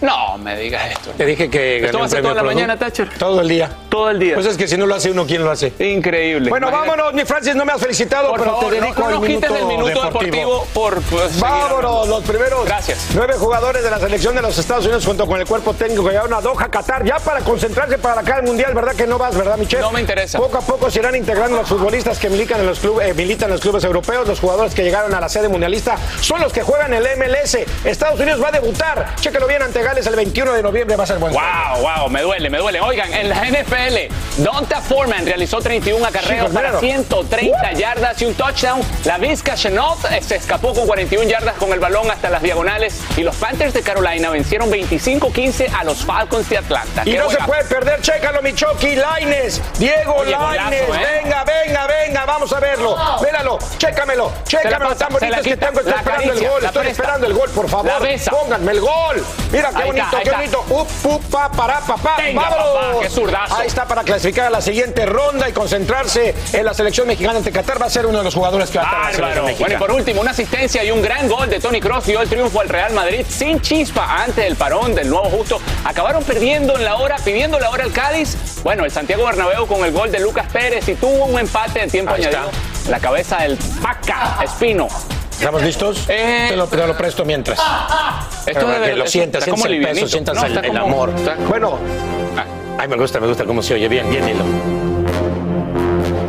[0.00, 1.10] No, me digas esto.
[1.16, 3.08] Te dije que ¿Esto va a ser toda la Produ- mañana, Thatcher?
[3.18, 3.70] Todo el día.
[3.88, 4.34] Todo el día.
[4.34, 5.72] Pues es que si no lo hace uno, ¿quién lo hace?
[5.78, 6.50] Increíble.
[6.50, 6.90] Bueno, Imagínate.
[6.98, 9.12] vámonos, mi Francis, no me has felicitado, Por pero favor, te no- dedico no, al
[9.14, 13.06] nos minuto, quites el minuto deportivo, por, por seguir Vámonos, los primeros Gracias.
[13.14, 16.10] nueve jugadores de la selección de los Estados Unidos junto con el cuerpo técnico que
[16.10, 19.34] llegaron a Doha, Qatar, ya para concentrarse para acá el Mundial, ¿verdad que no vas,
[19.36, 19.80] verdad, Michelle?
[19.82, 20.38] No me interesa.
[20.38, 23.48] Poco a poco se irán integrando los futbolistas que militan en los, clubes, eh, militan
[23.48, 26.62] en los clubes europeos, los jugadores que llegaron a la sede mundialista son los que
[26.62, 27.64] juegan el MLS.
[27.84, 31.06] Estados Unidos va a debutar, chéquelo bien ante Gales el 21 de noviembre, va a
[31.06, 32.80] ser buen Wow, wow, me duele, me duele.
[32.80, 36.80] Oigan, en la NFL, Donta Foreman realizó 31 acarreos para míralo.
[36.80, 38.80] 130 yardas y un touchdown.
[39.04, 43.00] La Vizca Chenault eh, se escapó con 41 yardas con el balón hasta las diagonales
[43.16, 47.02] y los Panthers de Carolina vencieron 25-15 a los Falcons de Atlanta.
[47.04, 51.20] Y Qué no se puede perder, chécalo, Michoki, Laines, Diego Oye, golazo, Laines, ¿eh?
[51.22, 52.96] venga, venga, venga, vamos a verlo.
[53.22, 56.90] Míralo, chécamelo, chécamelo, pasa, tan bonito que tengo, estoy esperando el gol, estoy presta.
[56.90, 57.92] esperando el gol, por favor.
[58.30, 59.24] Pónganme el gol.
[59.52, 60.64] Mira qué Ahí bonito, está, qué bonito.
[60.70, 62.16] Up, up, pa, para, papá.
[62.18, 62.66] Venga, Vámonos.
[62.74, 63.56] papá, qué zurdazo.
[63.56, 67.52] Ahí está para clasificar a la siguiente ronda y concentrarse en la selección mexicana ante
[67.52, 67.80] Qatar.
[67.80, 69.90] Va a ser uno de los jugadores que va a estar la Bueno, y por
[69.92, 72.92] último, una asistencia y un gran gol de Tony Cross dio el triunfo al Real
[72.92, 75.60] Madrid sin chispa antes del parón del nuevo justo.
[75.84, 78.36] Acabaron perdiendo en la hora, pidiendo la hora al Cádiz.
[78.62, 81.90] Bueno, el Santiago Bernabéu con el gol de Lucas Pérez y tuvo un empate en
[81.90, 82.38] tiempo Ahí está.
[82.42, 82.58] añadido.
[82.88, 84.88] La cabeza del Paca Espino.
[85.38, 86.06] ¿Estamos listos?
[86.08, 87.58] Eh, te, lo, te lo presto mientras.
[88.46, 90.72] Esto Para debe- que lo sientas, como sientas el peso, sientas No, el, está el
[90.72, 91.12] como- amor.
[91.16, 91.78] está- Bueno,
[92.78, 93.88] ay, me gusta, me gusta cómo se oye.
[93.88, 94.44] Bien, bien, Nilo.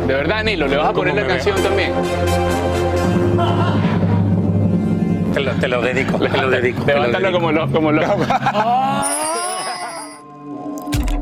[0.06, 1.30] De verdad, Nilo, ¿le vas a poner la veo?
[1.30, 1.92] canción también?
[5.34, 6.84] Te lo, te lo dedico, te lo dedico.
[6.86, 7.70] Levántalo como lo...
[7.72, 8.02] Como lo...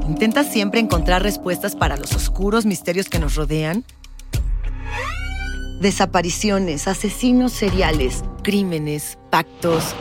[0.09, 3.85] ¿Intentas siempre encontrar respuestas para los oscuros misterios que nos rodean?
[5.81, 9.95] Desapariciones, asesinos seriales, crímenes, pactos.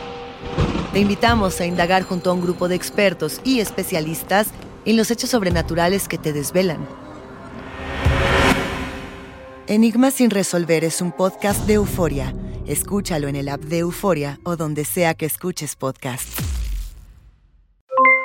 [0.94, 4.48] Te invitamos a indagar junto a un grupo de expertos y especialistas
[4.86, 6.78] en los hechos sobrenaturales que te desvelan.
[9.66, 12.32] Enigma sin resolver es un podcast de euforia.
[12.66, 16.26] Escúchalo en el app de Euforia o donde sea que escuches podcast.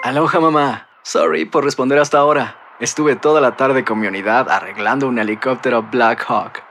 [0.03, 0.87] Aloha mamá.
[1.03, 2.57] Sorry por responder hasta ahora.
[2.79, 6.70] Estuve toda la tarde con mi unidad arreglando un helicóptero Black Hawk.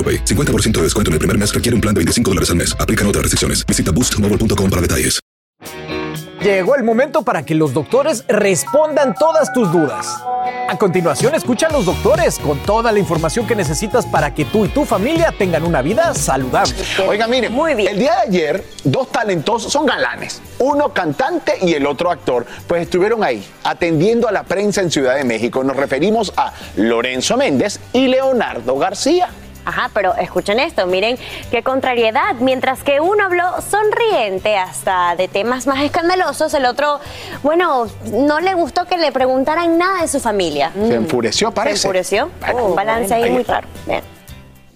[0.01, 0.25] AroPay.
[0.25, 2.75] 50% de descuento en el primer mes requiere un plan de 25 dólares al mes.
[2.79, 3.63] Aplican otras restricciones.
[3.67, 5.21] Visita boostmobile.com para detalles.
[6.41, 10.07] Llegó el momento para que los doctores respondan todas tus dudas.
[10.67, 14.65] A continuación, escucha a los doctores con toda la información que necesitas para que tú
[14.65, 16.73] y tu familia tengan una vida saludable.
[17.07, 22.09] Oiga, miren, el día de ayer, dos talentosos, son galanes, uno cantante y el otro
[22.09, 25.63] actor, pues estuvieron ahí atendiendo a la prensa en Ciudad de México.
[25.63, 29.29] Nos referimos a Lorenzo Méndez y Leonardo García.
[29.65, 31.17] Ajá, pero escuchen esto, miren
[31.51, 32.35] qué contrariedad.
[32.39, 36.99] Mientras que uno habló sonriente hasta de temas más escandalosos, el otro,
[37.43, 40.71] bueno, no le gustó que le preguntaran nada de su familia.
[40.73, 41.77] Se enfureció, parece.
[41.77, 42.29] Se enfureció.
[42.53, 43.67] Un balance ahí Ahí muy raro.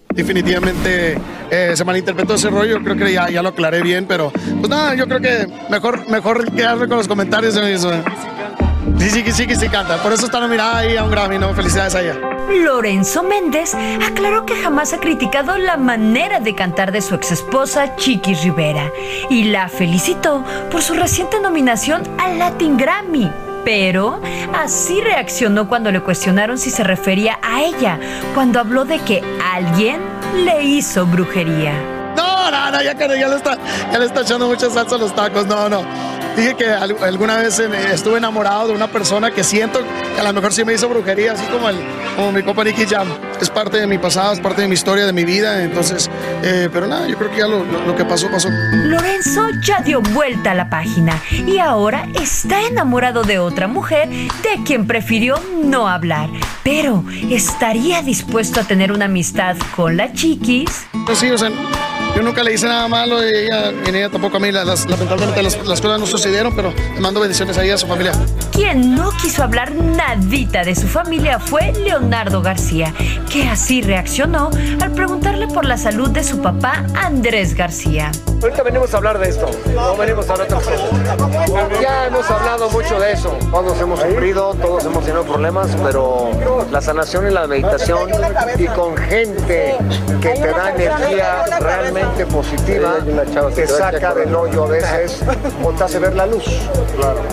[0.09, 1.17] Definitivamente
[1.51, 4.95] eh, se malinterpretó ese rollo, creo que ya, ya lo aclaré bien, pero pues nada,
[4.95, 7.91] yo creo que mejor, mejor quedarme con los comentarios de eso.
[8.99, 10.01] Sí, sí, sí, sí canta.
[10.01, 11.53] Por eso está nominada ahí a un Grammy, ¿no?
[11.53, 12.17] Felicidades a ella.
[12.49, 13.73] Lorenzo Méndez
[14.05, 18.91] aclaró que jamás ha criticado la manera de cantar de su exesposa Chiqui Rivera
[19.29, 23.31] y la felicitó por su reciente nominación al Latin Grammy.
[23.63, 24.21] Pero
[24.53, 27.99] así reaccionó cuando le cuestionaron si se refería a ella,
[28.35, 29.23] cuando habló de que
[29.53, 29.99] alguien
[30.45, 31.94] le hizo brujería.
[32.45, 33.57] No, no, no, ya, ya, le está,
[33.91, 35.47] ya le está echando mucha salsa a los tacos.
[35.47, 35.83] No, no.
[36.35, 39.79] Dije que alguna vez eh, estuve enamorado de una persona que siento
[40.13, 41.77] que a lo mejor sí me hizo brujería, así como, el,
[42.15, 43.07] como mi compa Nicky Jam.
[43.41, 45.63] Es parte de mi pasado, es parte de mi historia, de mi vida.
[45.63, 46.09] Entonces,
[46.43, 48.49] eh, pero nada, yo creo que ya lo, lo, que pasó, pasó.
[48.49, 54.63] Lorenzo ya dio vuelta a la página y ahora está enamorado de otra mujer de
[54.65, 56.29] quien prefirió no hablar.
[56.63, 60.85] Pero, ¿estaría dispuesto a tener una amistad con la chiquis?
[61.05, 61.49] Pues sí, o sea,
[62.15, 64.51] yo nunca le hice nada malo y ella, y ella tampoco a mí.
[64.51, 68.13] lamentablemente las, cosas no sucedieron, pero le mando bendiciones a ella y a su familia.
[68.51, 72.93] Quien no quiso hablar nadita de su familia fue Leonardo García,
[73.29, 74.49] que así reaccionó
[74.81, 78.11] al preguntarle por la salud de su papá Andrés García.
[78.41, 81.81] Ahorita venimos a hablar de esto, no venimos a hablar de otra cosa.
[81.81, 83.37] Ya hemos hablado mucho de eso.
[83.51, 86.29] Todos hemos sufrido, todos hemos tenido problemas, pero
[86.71, 88.09] la sanación y la meditación
[88.57, 89.77] y con gente
[90.21, 92.95] que te da energía realmente positiva
[93.53, 95.21] te saca del hoyo a veces
[95.63, 96.45] o te hace ver la luz.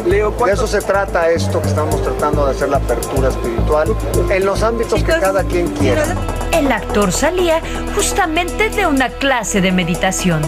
[0.07, 3.95] de eso se trata esto que estamos tratando de hacer la apertura espiritual
[4.31, 6.05] en los ámbitos que cada quien quiera.
[6.53, 7.61] El actor salía
[7.95, 10.43] justamente de una clase de meditación.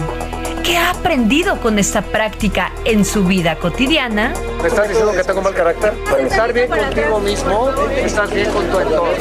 [0.63, 4.33] ¿Qué ha aprendido con esta práctica en su vida cotidiana?
[4.63, 5.93] ¿Me estás diciendo que tengo mal carácter?
[6.19, 9.13] Estar bien contigo mismo, estar bien con tu entorno.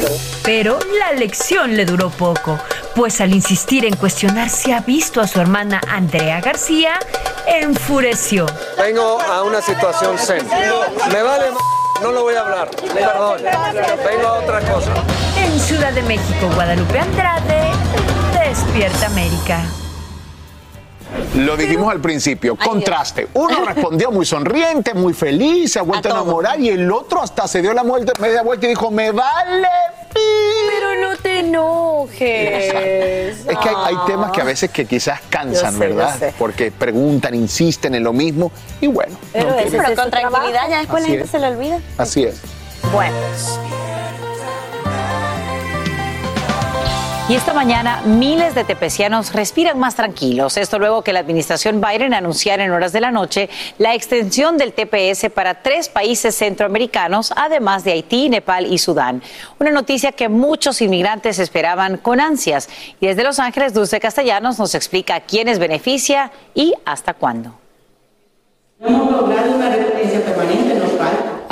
[0.43, 2.59] Pero la lección le duró poco,
[2.95, 6.99] pues al insistir en cuestionar si ha visto a su hermana Andrea García,
[7.47, 8.47] enfureció.
[8.79, 10.47] Vengo a una situación zen.
[11.13, 11.47] Me vale
[12.03, 13.41] no lo voy a hablar, perdón.
[14.05, 14.93] Vengo a otra cosa.
[15.39, 17.71] En Ciudad de México, Guadalupe Andrade,
[18.33, 19.65] Despierta América.
[21.37, 23.29] Lo dijimos al principio, contraste.
[23.35, 27.47] Uno respondió muy sonriente, muy feliz, se ha vuelto a, enamorar y el otro hasta
[27.47, 29.69] se dio la media vuelta y dijo, me vale.
[30.95, 32.21] Pero no te enojes.
[32.21, 36.33] Es que hay, temas que a veces que quizás cansan, ¿verdad?
[36.39, 39.17] Porque preguntan, insisten en lo mismo y bueno.
[39.33, 39.55] Pero,
[39.97, 41.81] con tranquilidad ya después la gente se le olvida.
[41.99, 42.41] Así es.
[42.93, 43.17] Bueno.
[47.27, 50.59] Y esta mañana miles de tepecianos respiran más tranquilos.
[50.59, 53.49] Esto luego que la administración Biden anunciara en horas de la noche
[53.79, 59.23] la extensión del TPS para tres países centroamericanos, además de Haití, Nepal y Sudán.
[59.59, 62.69] Una noticia que muchos inmigrantes esperaban con ansias.
[63.01, 67.55] Y desde Los Ángeles, Dulce Castellanos nos explica quiénes beneficia y hasta cuándo.
[68.81, 70.64] Hemos logrado una permanente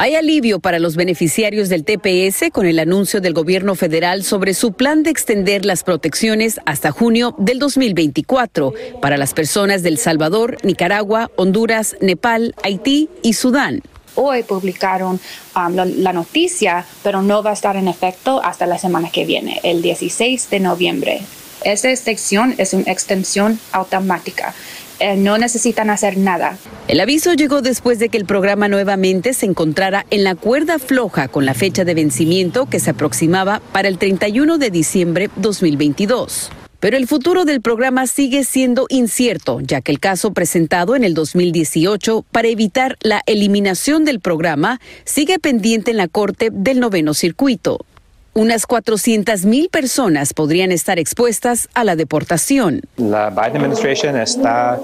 [0.02, 4.72] hay alivio para los beneficiarios del TPS con el anuncio del gobierno federal sobre su
[4.72, 11.30] plan de extender las protecciones hasta junio del 2024 para las personas del Salvador, Nicaragua,
[11.36, 13.80] Honduras, Nepal, Haití y Sudán.
[14.16, 15.20] Hoy publicaron
[15.54, 19.60] um, la, noticia, pero no va a estar en efecto hasta la semana que viene,
[19.62, 21.22] el 16 de noviembre.
[21.62, 24.52] Esta extensión es una extensión automática.
[25.00, 26.58] Eh, no necesitan hacer nada.
[26.88, 31.28] El aviso llegó después de que el programa nuevamente se encontrara en la cuerda floja
[31.28, 36.50] con la fecha de vencimiento que se aproximaba para el 31 de diciembre 2022.
[36.82, 41.14] Pero el futuro del programa sigue siendo incierto, ya que el caso presentado en el
[41.14, 47.86] 2018 para evitar la eliminación del programa sigue pendiente en la Corte del Noveno Circuito.
[48.34, 52.80] Unas 400 mil personas podrían estar expuestas a la deportación.
[52.96, 54.80] La Biden administration está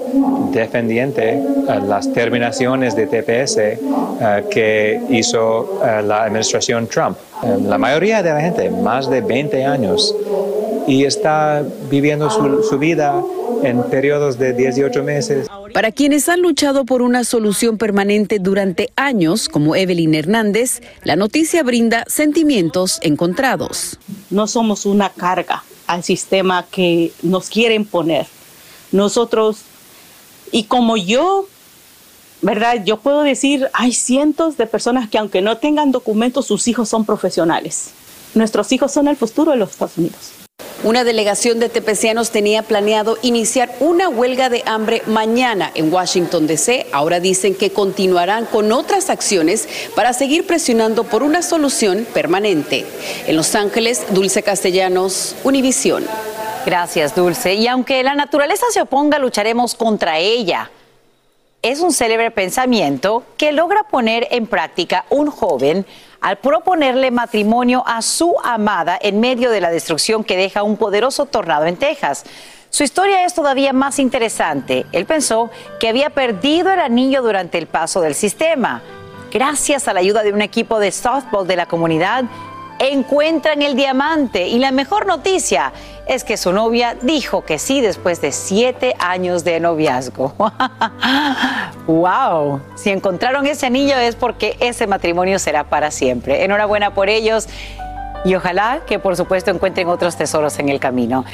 [0.51, 1.41] defendiendo eh,
[1.87, 3.79] las terminaciones de TPS eh,
[4.51, 7.17] que hizo eh, la administración Trump.
[7.65, 10.13] la mayoría de la gente, más de 20 años,
[10.89, 13.23] y está viviendo su, su vida
[13.63, 15.47] en periodos de 18 meses.
[15.73, 21.61] Para quienes han luchado por una solución permanente durante años, como Evelyn Hernández, la noticia
[21.61, 23.99] brinda sentimientos encontrados.
[24.31, 28.25] No somos una carga al sistema que nos quieren poner.
[28.91, 29.59] Nosotros,
[30.51, 31.47] y como yo,
[32.41, 32.83] ¿verdad?
[32.83, 37.05] Yo puedo decir, hay cientos de personas que aunque no tengan documentos, sus hijos son
[37.05, 37.91] profesionales.
[38.33, 40.38] Nuestros hijos son el futuro de los Estados Unidos.
[40.81, 46.87] Una delegación de tepecianos tenía planeado iniciar una huelga de hambre mañana en Washington, D.C.
[46.93, 52.85] Ahora dicen que continuarán con otras acciones para seguir presionando por una solución permanente.
[53.27, 56.05] En Los Ángeles, Dulce Castellanos, Univisión.
[56.65, 57.55] Gracias, Dulce.
[57.55, 60.71] Y aunque la naturaleza se oponga, lucharemos contra ella.
[61.61, 65.85] Es un célebre pensamiento que logra poner en práctica un joven
[66.21, 71.25] al proponerle matrimonio a su amada en medio de la destrucción que deja un poderoso
[71.25, 72.25] tornado en Texas.
[72.69, 74.85] Su historia es todavía más interesante.
[74.91, 75.49] Él pensó
[75.79, 78.83] que había perdido el anillo durante el paso del sistema.
[79.31, 82.25] Gracias a la ayuda de un equipo de softball de la comunidad,
[82.79, 84.47] encuentran el diamante.
[84.47, 85.73] Y la mejor noticia
[86.09, 90.33] es que su novia dijo que sí después de siete años de noviazgo.
[91.87, 92.61] ¡Wow!
[92.75, 96.43] Si encontraron ese anillo es porque ese matrimonio será para siempre.
[96.43, 97.47] Enhorabuena por ellos
[98.25, 101.25] y ojalá que por supuesto encuentren otros tesoros en el camino.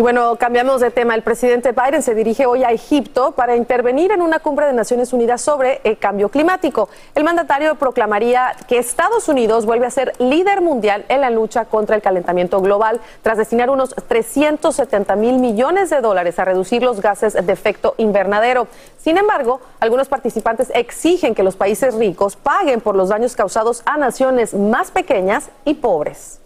[0.00, 1.14] Y bueno, cambiamos de tema.
[1.14, 5.12] El presidente Biden se dirige hoy a Egipto para intervenir en una cumbre de Naciones
[5.12, 6.88] Unidas sobre el cambio climático.
[7.14, 11.96] El mandatario proclamaría que Estados Unidos vuelve a ser líder mundial en la lucha contra
[11.96, 17.34] el calentamiento global tras destinar unos 370 mil millones de dólares a reducir los gases
[17.34, 18.68] de efecto invernadero.
[18.96, 23.98] Sin embargo, algunos participantes exigen que los países ricos paguen por los daños causados a
[23.98, 26.40] naciones más pequeñas y pobres.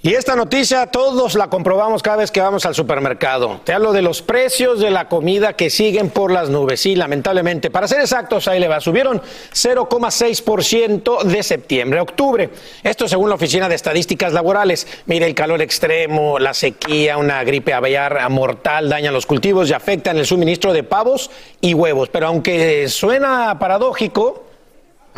[0.00, 3.60] Y esta noticia todos la comprobamos cada vez que vamos al supermercado.
[3.64, 6.78] Te hablo de los precios de la comida que siguen por las nubes.
[6.78, 7.68] Sí, lamentablemente.
[7.68, 8.78] Para ser exactos, ahí le va.
[8.78, 9.20] Subieron
[9.52, 12.48] 0,6% de septiembre a octubre.
[12.84, 14.86] Esto según la Oficina de Estadísticas Laborales.
[15.06, 20.16] Mire, el calor extremo, la sequía, una gripe aviar mortal dañan los cultivos y afectan
[20.16, 21.28] el suministro de pavos
[21.60, 22.08] y huevos.
[22.08, 24.47] Pero aunque suena paradójico,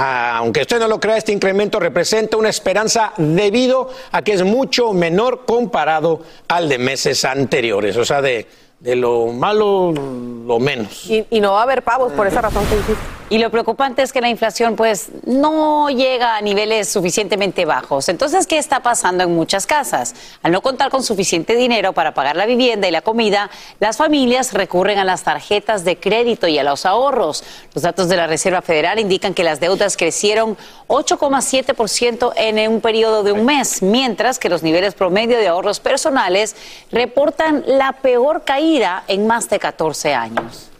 [0.03, 4.95] aunque usted no lo crea, este incremento representa una esperanza debido a que es mucho
[4.95, 7.99] menor comparado al de meses anteriores.
[7.99, 8.47] O sea, de,
[8.81, 11.05] de lo malo, lo menos.
[11.09, 13.20] Y, y, no va a haber pavos por esa razón que dijiste.
[13.28, 18.09] Y lo preocupante es que la inflación pues no llega a niveles suficientemente bajos.
[18.09, 20.16] Entonces, ¿qué está pasando en muchas casas?
[20.43, 24.53] Al no contar con suficiente dinero para pagar la vivienda y la comida, las familias
[24.53, 27.45] recurren a las tarjetas de crédito y a los ahorros.
[27.72, 30.57] Los datos de la Reserva Federal indican que las deudas crecieron
[30.89, 36.57] 8,7% en un periodo de un mes, mientras que los niveles promedio de ahorros personales
[36.91, 38.70] reportan la peor caída
[39.09, 40.71] en más de 14 años.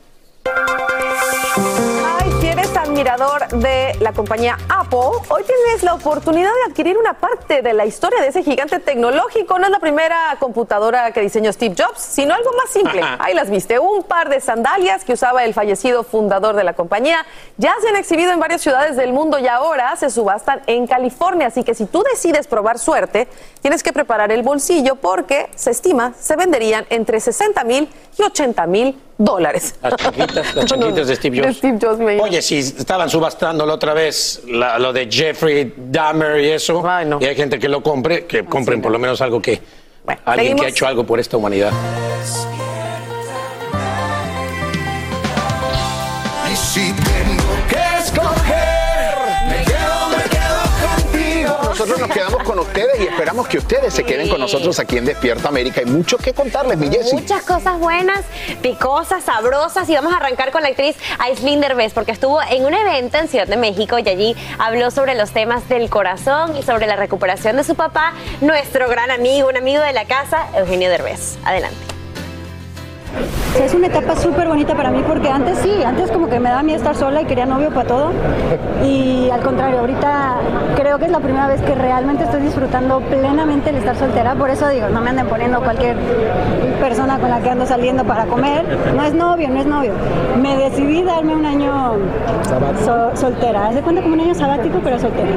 [3.01, 4.99] De la compañía Apple,
[5.31, 9.59] hoy tienes la oportunidad de adquirir una parte de la historia de ese gigante tecnológico.
[9.59, 13.01] No es la primera computadora que diseñó Steve Jobs, sino algo más simple.
[13.19, 17.25] Ahí las viste, un par de sandalias que usaba el fallecido fundador de la compañía.
[17.57, 21.47] Ya se han exhibido en varias ciudades del mundo y ahora se subastan en California.
[21.47, 23.29] Así que si tú decides probar suerte,
[23.63, 27.89] tienes que preparar el bolsillo porque se estima se venderían entre 60 mil
[28.19, 29.75] y 80 mil dólares.
[29.83, 31.57] Las chanquitas, las chanquitas de Steve Jobs.
[31.59, 36.41] Steve Jobs me Oye, si estaban subastando la otra vez la- lo de Jeffrey Dahmer
[36.41, 36.83] y eso,
[37.21, 39.61] y hay gente que lo compre, que compren por lo menos algo que
[40.25, 41.71] alguien que ha hecho algo por esta humanidad.
[51.91, 55.07] Nosotros nos quedamos con ustedes y esperamos que ustedes se queden con nosotros aquí en
[55.07, 55.81] Despierta América.
[55.81, 57.17] Hay mucho que contarles, mi Jessy.
[57.17, 58.21] Muchas cosas buenas,
[58.63, 62.75] picosas, sabrosas y vamos a arrancar con la actriz Aislinn Derbez porque estuvo en un
[62.75, 66.87] evento en Ciudad de México y allí habló sobre los temas del corazón y sobre
[66.87, 71.39] la recuperación de su papá, nuestro gran amigo, un amigo de la casa, Eugenio Derbez.
[71.45, 71.90] Adelante.
[73.63, 76.63] Es una etapa súper bonita para mí porque antes sí, antes como que me daba
[76.63, 78.11] miedo estar sola y quería novio para todo.
[78.83, 80.37] Y al contrario, ahorita
[80.75, 84.35] creo que es la primera vez que realmente estoy disfrutando plenamente el estar soltera.
[84.35, 85.97] Por eso digo, no me anden poniendo cualquier
[86.81, 88.65] persona con la que ando saliendo para comer.
[88.97, 89.93] No es novio, no es novio.
[90.41, 91.93] Me decidí darme un año
[92.85, 93.67] so- soltera.
[93.69, 95.29] Haz de cuenta como un año sabático, pero soltera.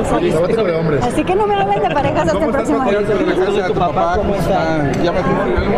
[0.00, 0.30] Exacto.
[0.32, 1.04] Sabático de hombres.
[1.04, 2.98] Así que no me hablen de parejas hasta el próximo año.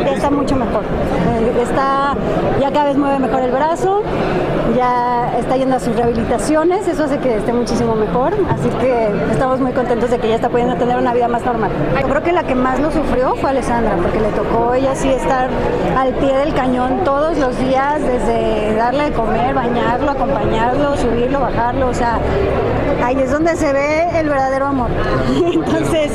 [0.05, 0.83] Ya está mucho mejor.
[1.29, 2.15] Eh, Está,
[2.61, 4.03] ya cada vez mueve mejor el brazo,
[4.77, 9.61] ya está yendo a sus rehabilitaciones, eso hace que esté muchísimo mejor, así que estamos
[9.61, 11.71] muy contentos de que ya está pudiendo tener una vida más normal.
[12.01, 15.09] Yo creo que la que más lo sufrió fue Alessandra, porque le tocó ella sí
[15.09, 15.49] estar
[15.97, 21.89] al pie del cañón todos los días, desde darle de comer, bañarlo, acompañarlo, subirlo, bajarlo,
[21.89, 22.21] o sea,
[23.03, 24.91] ahí es donde se ve el verdadero amor.
[25.53, 26.13] Entonces,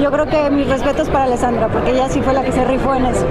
[0.00, 2.94] yo creo que mis respetos para Alessandra, porque ella sí fue la que se rifó
[2.94, 3.26] en eso.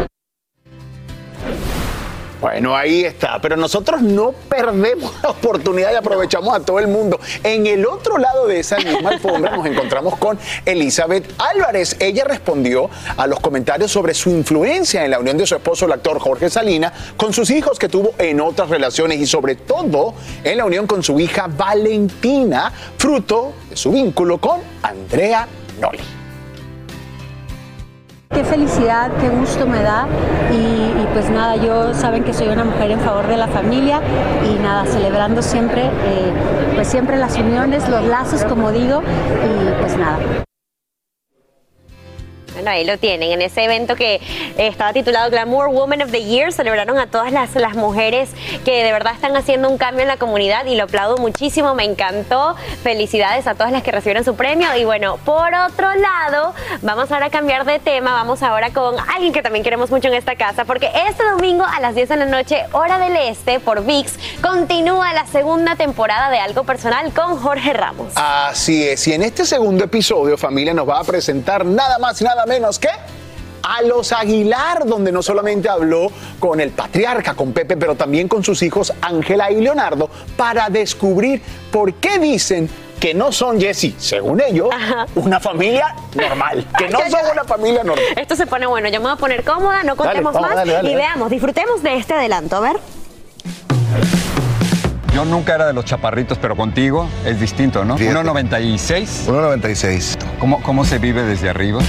[2.43, 3.39] Bueno, ahí está.
[3.41, 7.17] Pero nosotros no perdemos la oportunidad y aprovechamos a todo el mundo.
[7.41, 11.95] En el otro lado de esa misma alfombra nos encontramos con Elizabeth Álvarez.
[12.01, 15.93] Ella respondió a los comentarios sobre su influencia en la unión de su esposo, el
[15.93, 20.13] actor Jorge Salina, con sus hijos que tuvo en otras relaciones y sobre todo
[20.43, 25.47] en la unión con su hija Valentina, fruto de su vínculo con Andrea
[25.79, 26.22] Noli.
[28.33, 30.07] Qué felicidad, qué gusto me da
[30.51, 34.01] y, pues nada, yo saben que soy una mujer en favor de la familia
[34.43, 36.33] y nada, celebrando siempre, eh,
[36.75, 40.17] pues siempre las uniones, los lazos, como digo, y pues nada.
[42.53, 43.31] Bueno, ahí lo tienen.
[43.31, 44.21] En ese evento que eh,
[44.57, 48.29] estaba titulado Glamour Woman of the Year, celebraron a todas las, las mujeres
[48.63, 51.83] que de verdad están haciendo un cambio en la comunidad y lo aplaudo muchísimo, me
[51.83, 52.55] encantó.
[52.83, 54.67] Felicidades a todas las que recibieron su premio.
[54.77, 58.13] Y bueno, por otro lado, vamos ahora a cambiar de tema.
[58.13, 61.79] Vamos ahora con alguien que también queremos mucho en esta casa, porque este domingo a
[61.79, 66.39] las 10 de la noche, hora del este, por VIX, continúa la segunda temporada de
[66.39, 68.13] Algo Personal con Jorge Ramos.
[68.15, 72.23] Así es, y en este segundo episodio, familia nos va a presentar nada más y
[72.23, 72.89] nada menos que
[73.63, 78.43] a los Aguilar, donde no solamente habló con el patriarca, con Pepe, pero también con
[78.43, 81.41] sus hijos Ángela y Leonardo, para descubrir
[81.71, 82.69] por qué dicen
[82.99, 84.69] que no son, Jesse, según ellos,
[85.15, 86.65] una familia normal.
[86.77, 88.05] Que no son una familia normal.
[88.15, 90.73] Esto se pone bueno, yo me voy a poner cómoda, no contemos vamos, más dale,
[90.73, 92.77] dale, y veamos, disfrutemos de este adelanto, a ver.
[95.13, 97.99] Yo nunca era de los chaparritos, pero contigo es distinto, ¿no?
[97.99, 99.27] 1.96.
[99.27, 100.17] 1.96.
[100.39, 101.81] ¿Cómo, ¿Cómo se vive desde arriba?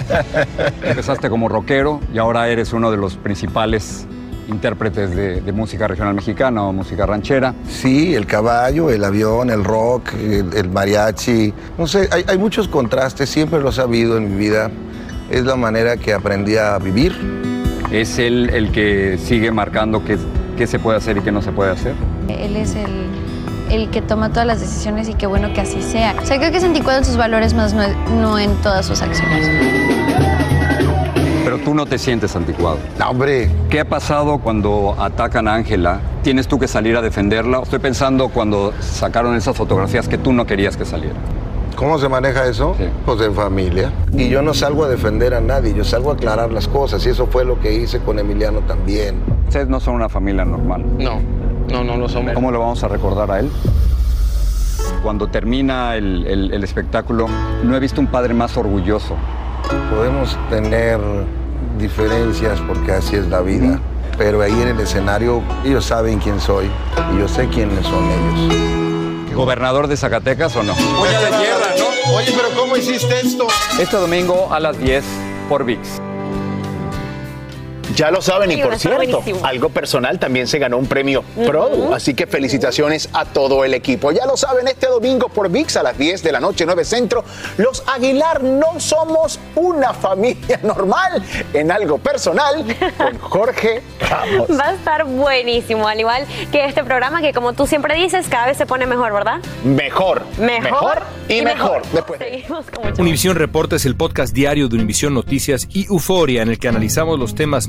[0.82, 4.06] Empezaste como rockero y ahora eres uno de los principales
[4.48, 7.54] intérpretes de, de música regional mexicana o música ranchera.
[7.70, 11.54] Sí, el caballo, el avión, el rock, el, el mariachi.
[11.78, 14.70] No sé, hay, hay muchos contrastes, siempre lo he sabido en mi vida.
[15.30, 17.16] Es la manera que aprendí a vivir.
[17.90, 20.18] ¿Es él el que sigue marcando qué,
[20.58, 21.94] qué se puede hacer y qué no se puede hacer?
[22.28, 23.06] Él es el,
[23.70, 26.14] el que toma todas las decisiones y qué bueno que así sea.
[26.20, 27.82] O sea, creo que es anticuado en sus valores, más no,
[28.20, 29.48] no en todas sus acciones.
[31.44, 32.78] Pero tú no te sientes anticuado.
[32.98, 33.50] No, hombre.
[33.68, 36.00] ¿Qué ha pasado cuando atacan a Ángela?
[36.22, 37.60] ¿Tienes tú que salir a defenderla?
[37.62, 41.18] Estoy pensando cuando sacaron esas fotografías que tú no querías que salieran.
[41.76, 42.76] ¿Cómo se maneja eso?
[43.04, 43.92] Pues en familia.
[44.12, 47.04] Y yo no salgo a defender a nadie, yo salgo a aclarar las cosas.
[47.06, 49.16] Y eso fue lo que hice con Emiliano también.
[49.48, 50.84] Ustedes no son una familia normal.
[50.98, 51.18] No,
[51.72, 52.32] no, no lo somos.
[52.34, 53.50] ¿Cómo lo vamos a recordar a él?
[55.02, 57.26] Cuando termina el, el- el espectáculo,
[57.64, 59.16] no he visto un padre más orgulloso.
[59.90, 61.00] Podemos tener
[61.78, 63.80] diferencias porque así es la vida.
[64.18, 66.66] Pero ahí en el escenario ellos saben quién soy
[67.14, 69.34] y yo sé quiénes son ellos.
[69.34, 70.74] ¿Gobernador de Zacatecas o no?
[71.00, 72.14] Olla de tierra, ¿no?
[72.14, 73.46] Oye, pero ¿cómo hiciste esto?
[73.80, 75.02] Este domingo a las 10
[75.48, 75.80] por VIX.
[77.96, 79.44] Ya lo saben, y por cierto, buenísimo.
[79.44, 81.94] algo personal también se ganó un premio Pro, Ujú.
[81.94, 84.12] así que felicitaciones a todo el equipo.
[84.12, 87.24] Ya lo saben, este domingo por VIX a las 10 de la noche, 9 Centro,
[87.58, 91.22] los Aguilar no somos una familia normal
[91.52, 92.64] en algo personal
[92.96, 94.48] con Jorge Ramos.
[94.58, 98.46] Va a estar buenísimo, al igual que este programa que como tú siempre dices, cada
[98.46, 99.40] vez se pone mejor, ¿verdad?
[99.64, 101.82] Mejor, Mejor y, mejor.
[101.92, 105.86] Después de- Seguimos con mucho Univisión Reporta es el podcast diario de Univisión Noticias y
[105.86, 107.68] Euforia en el que analizamos los temas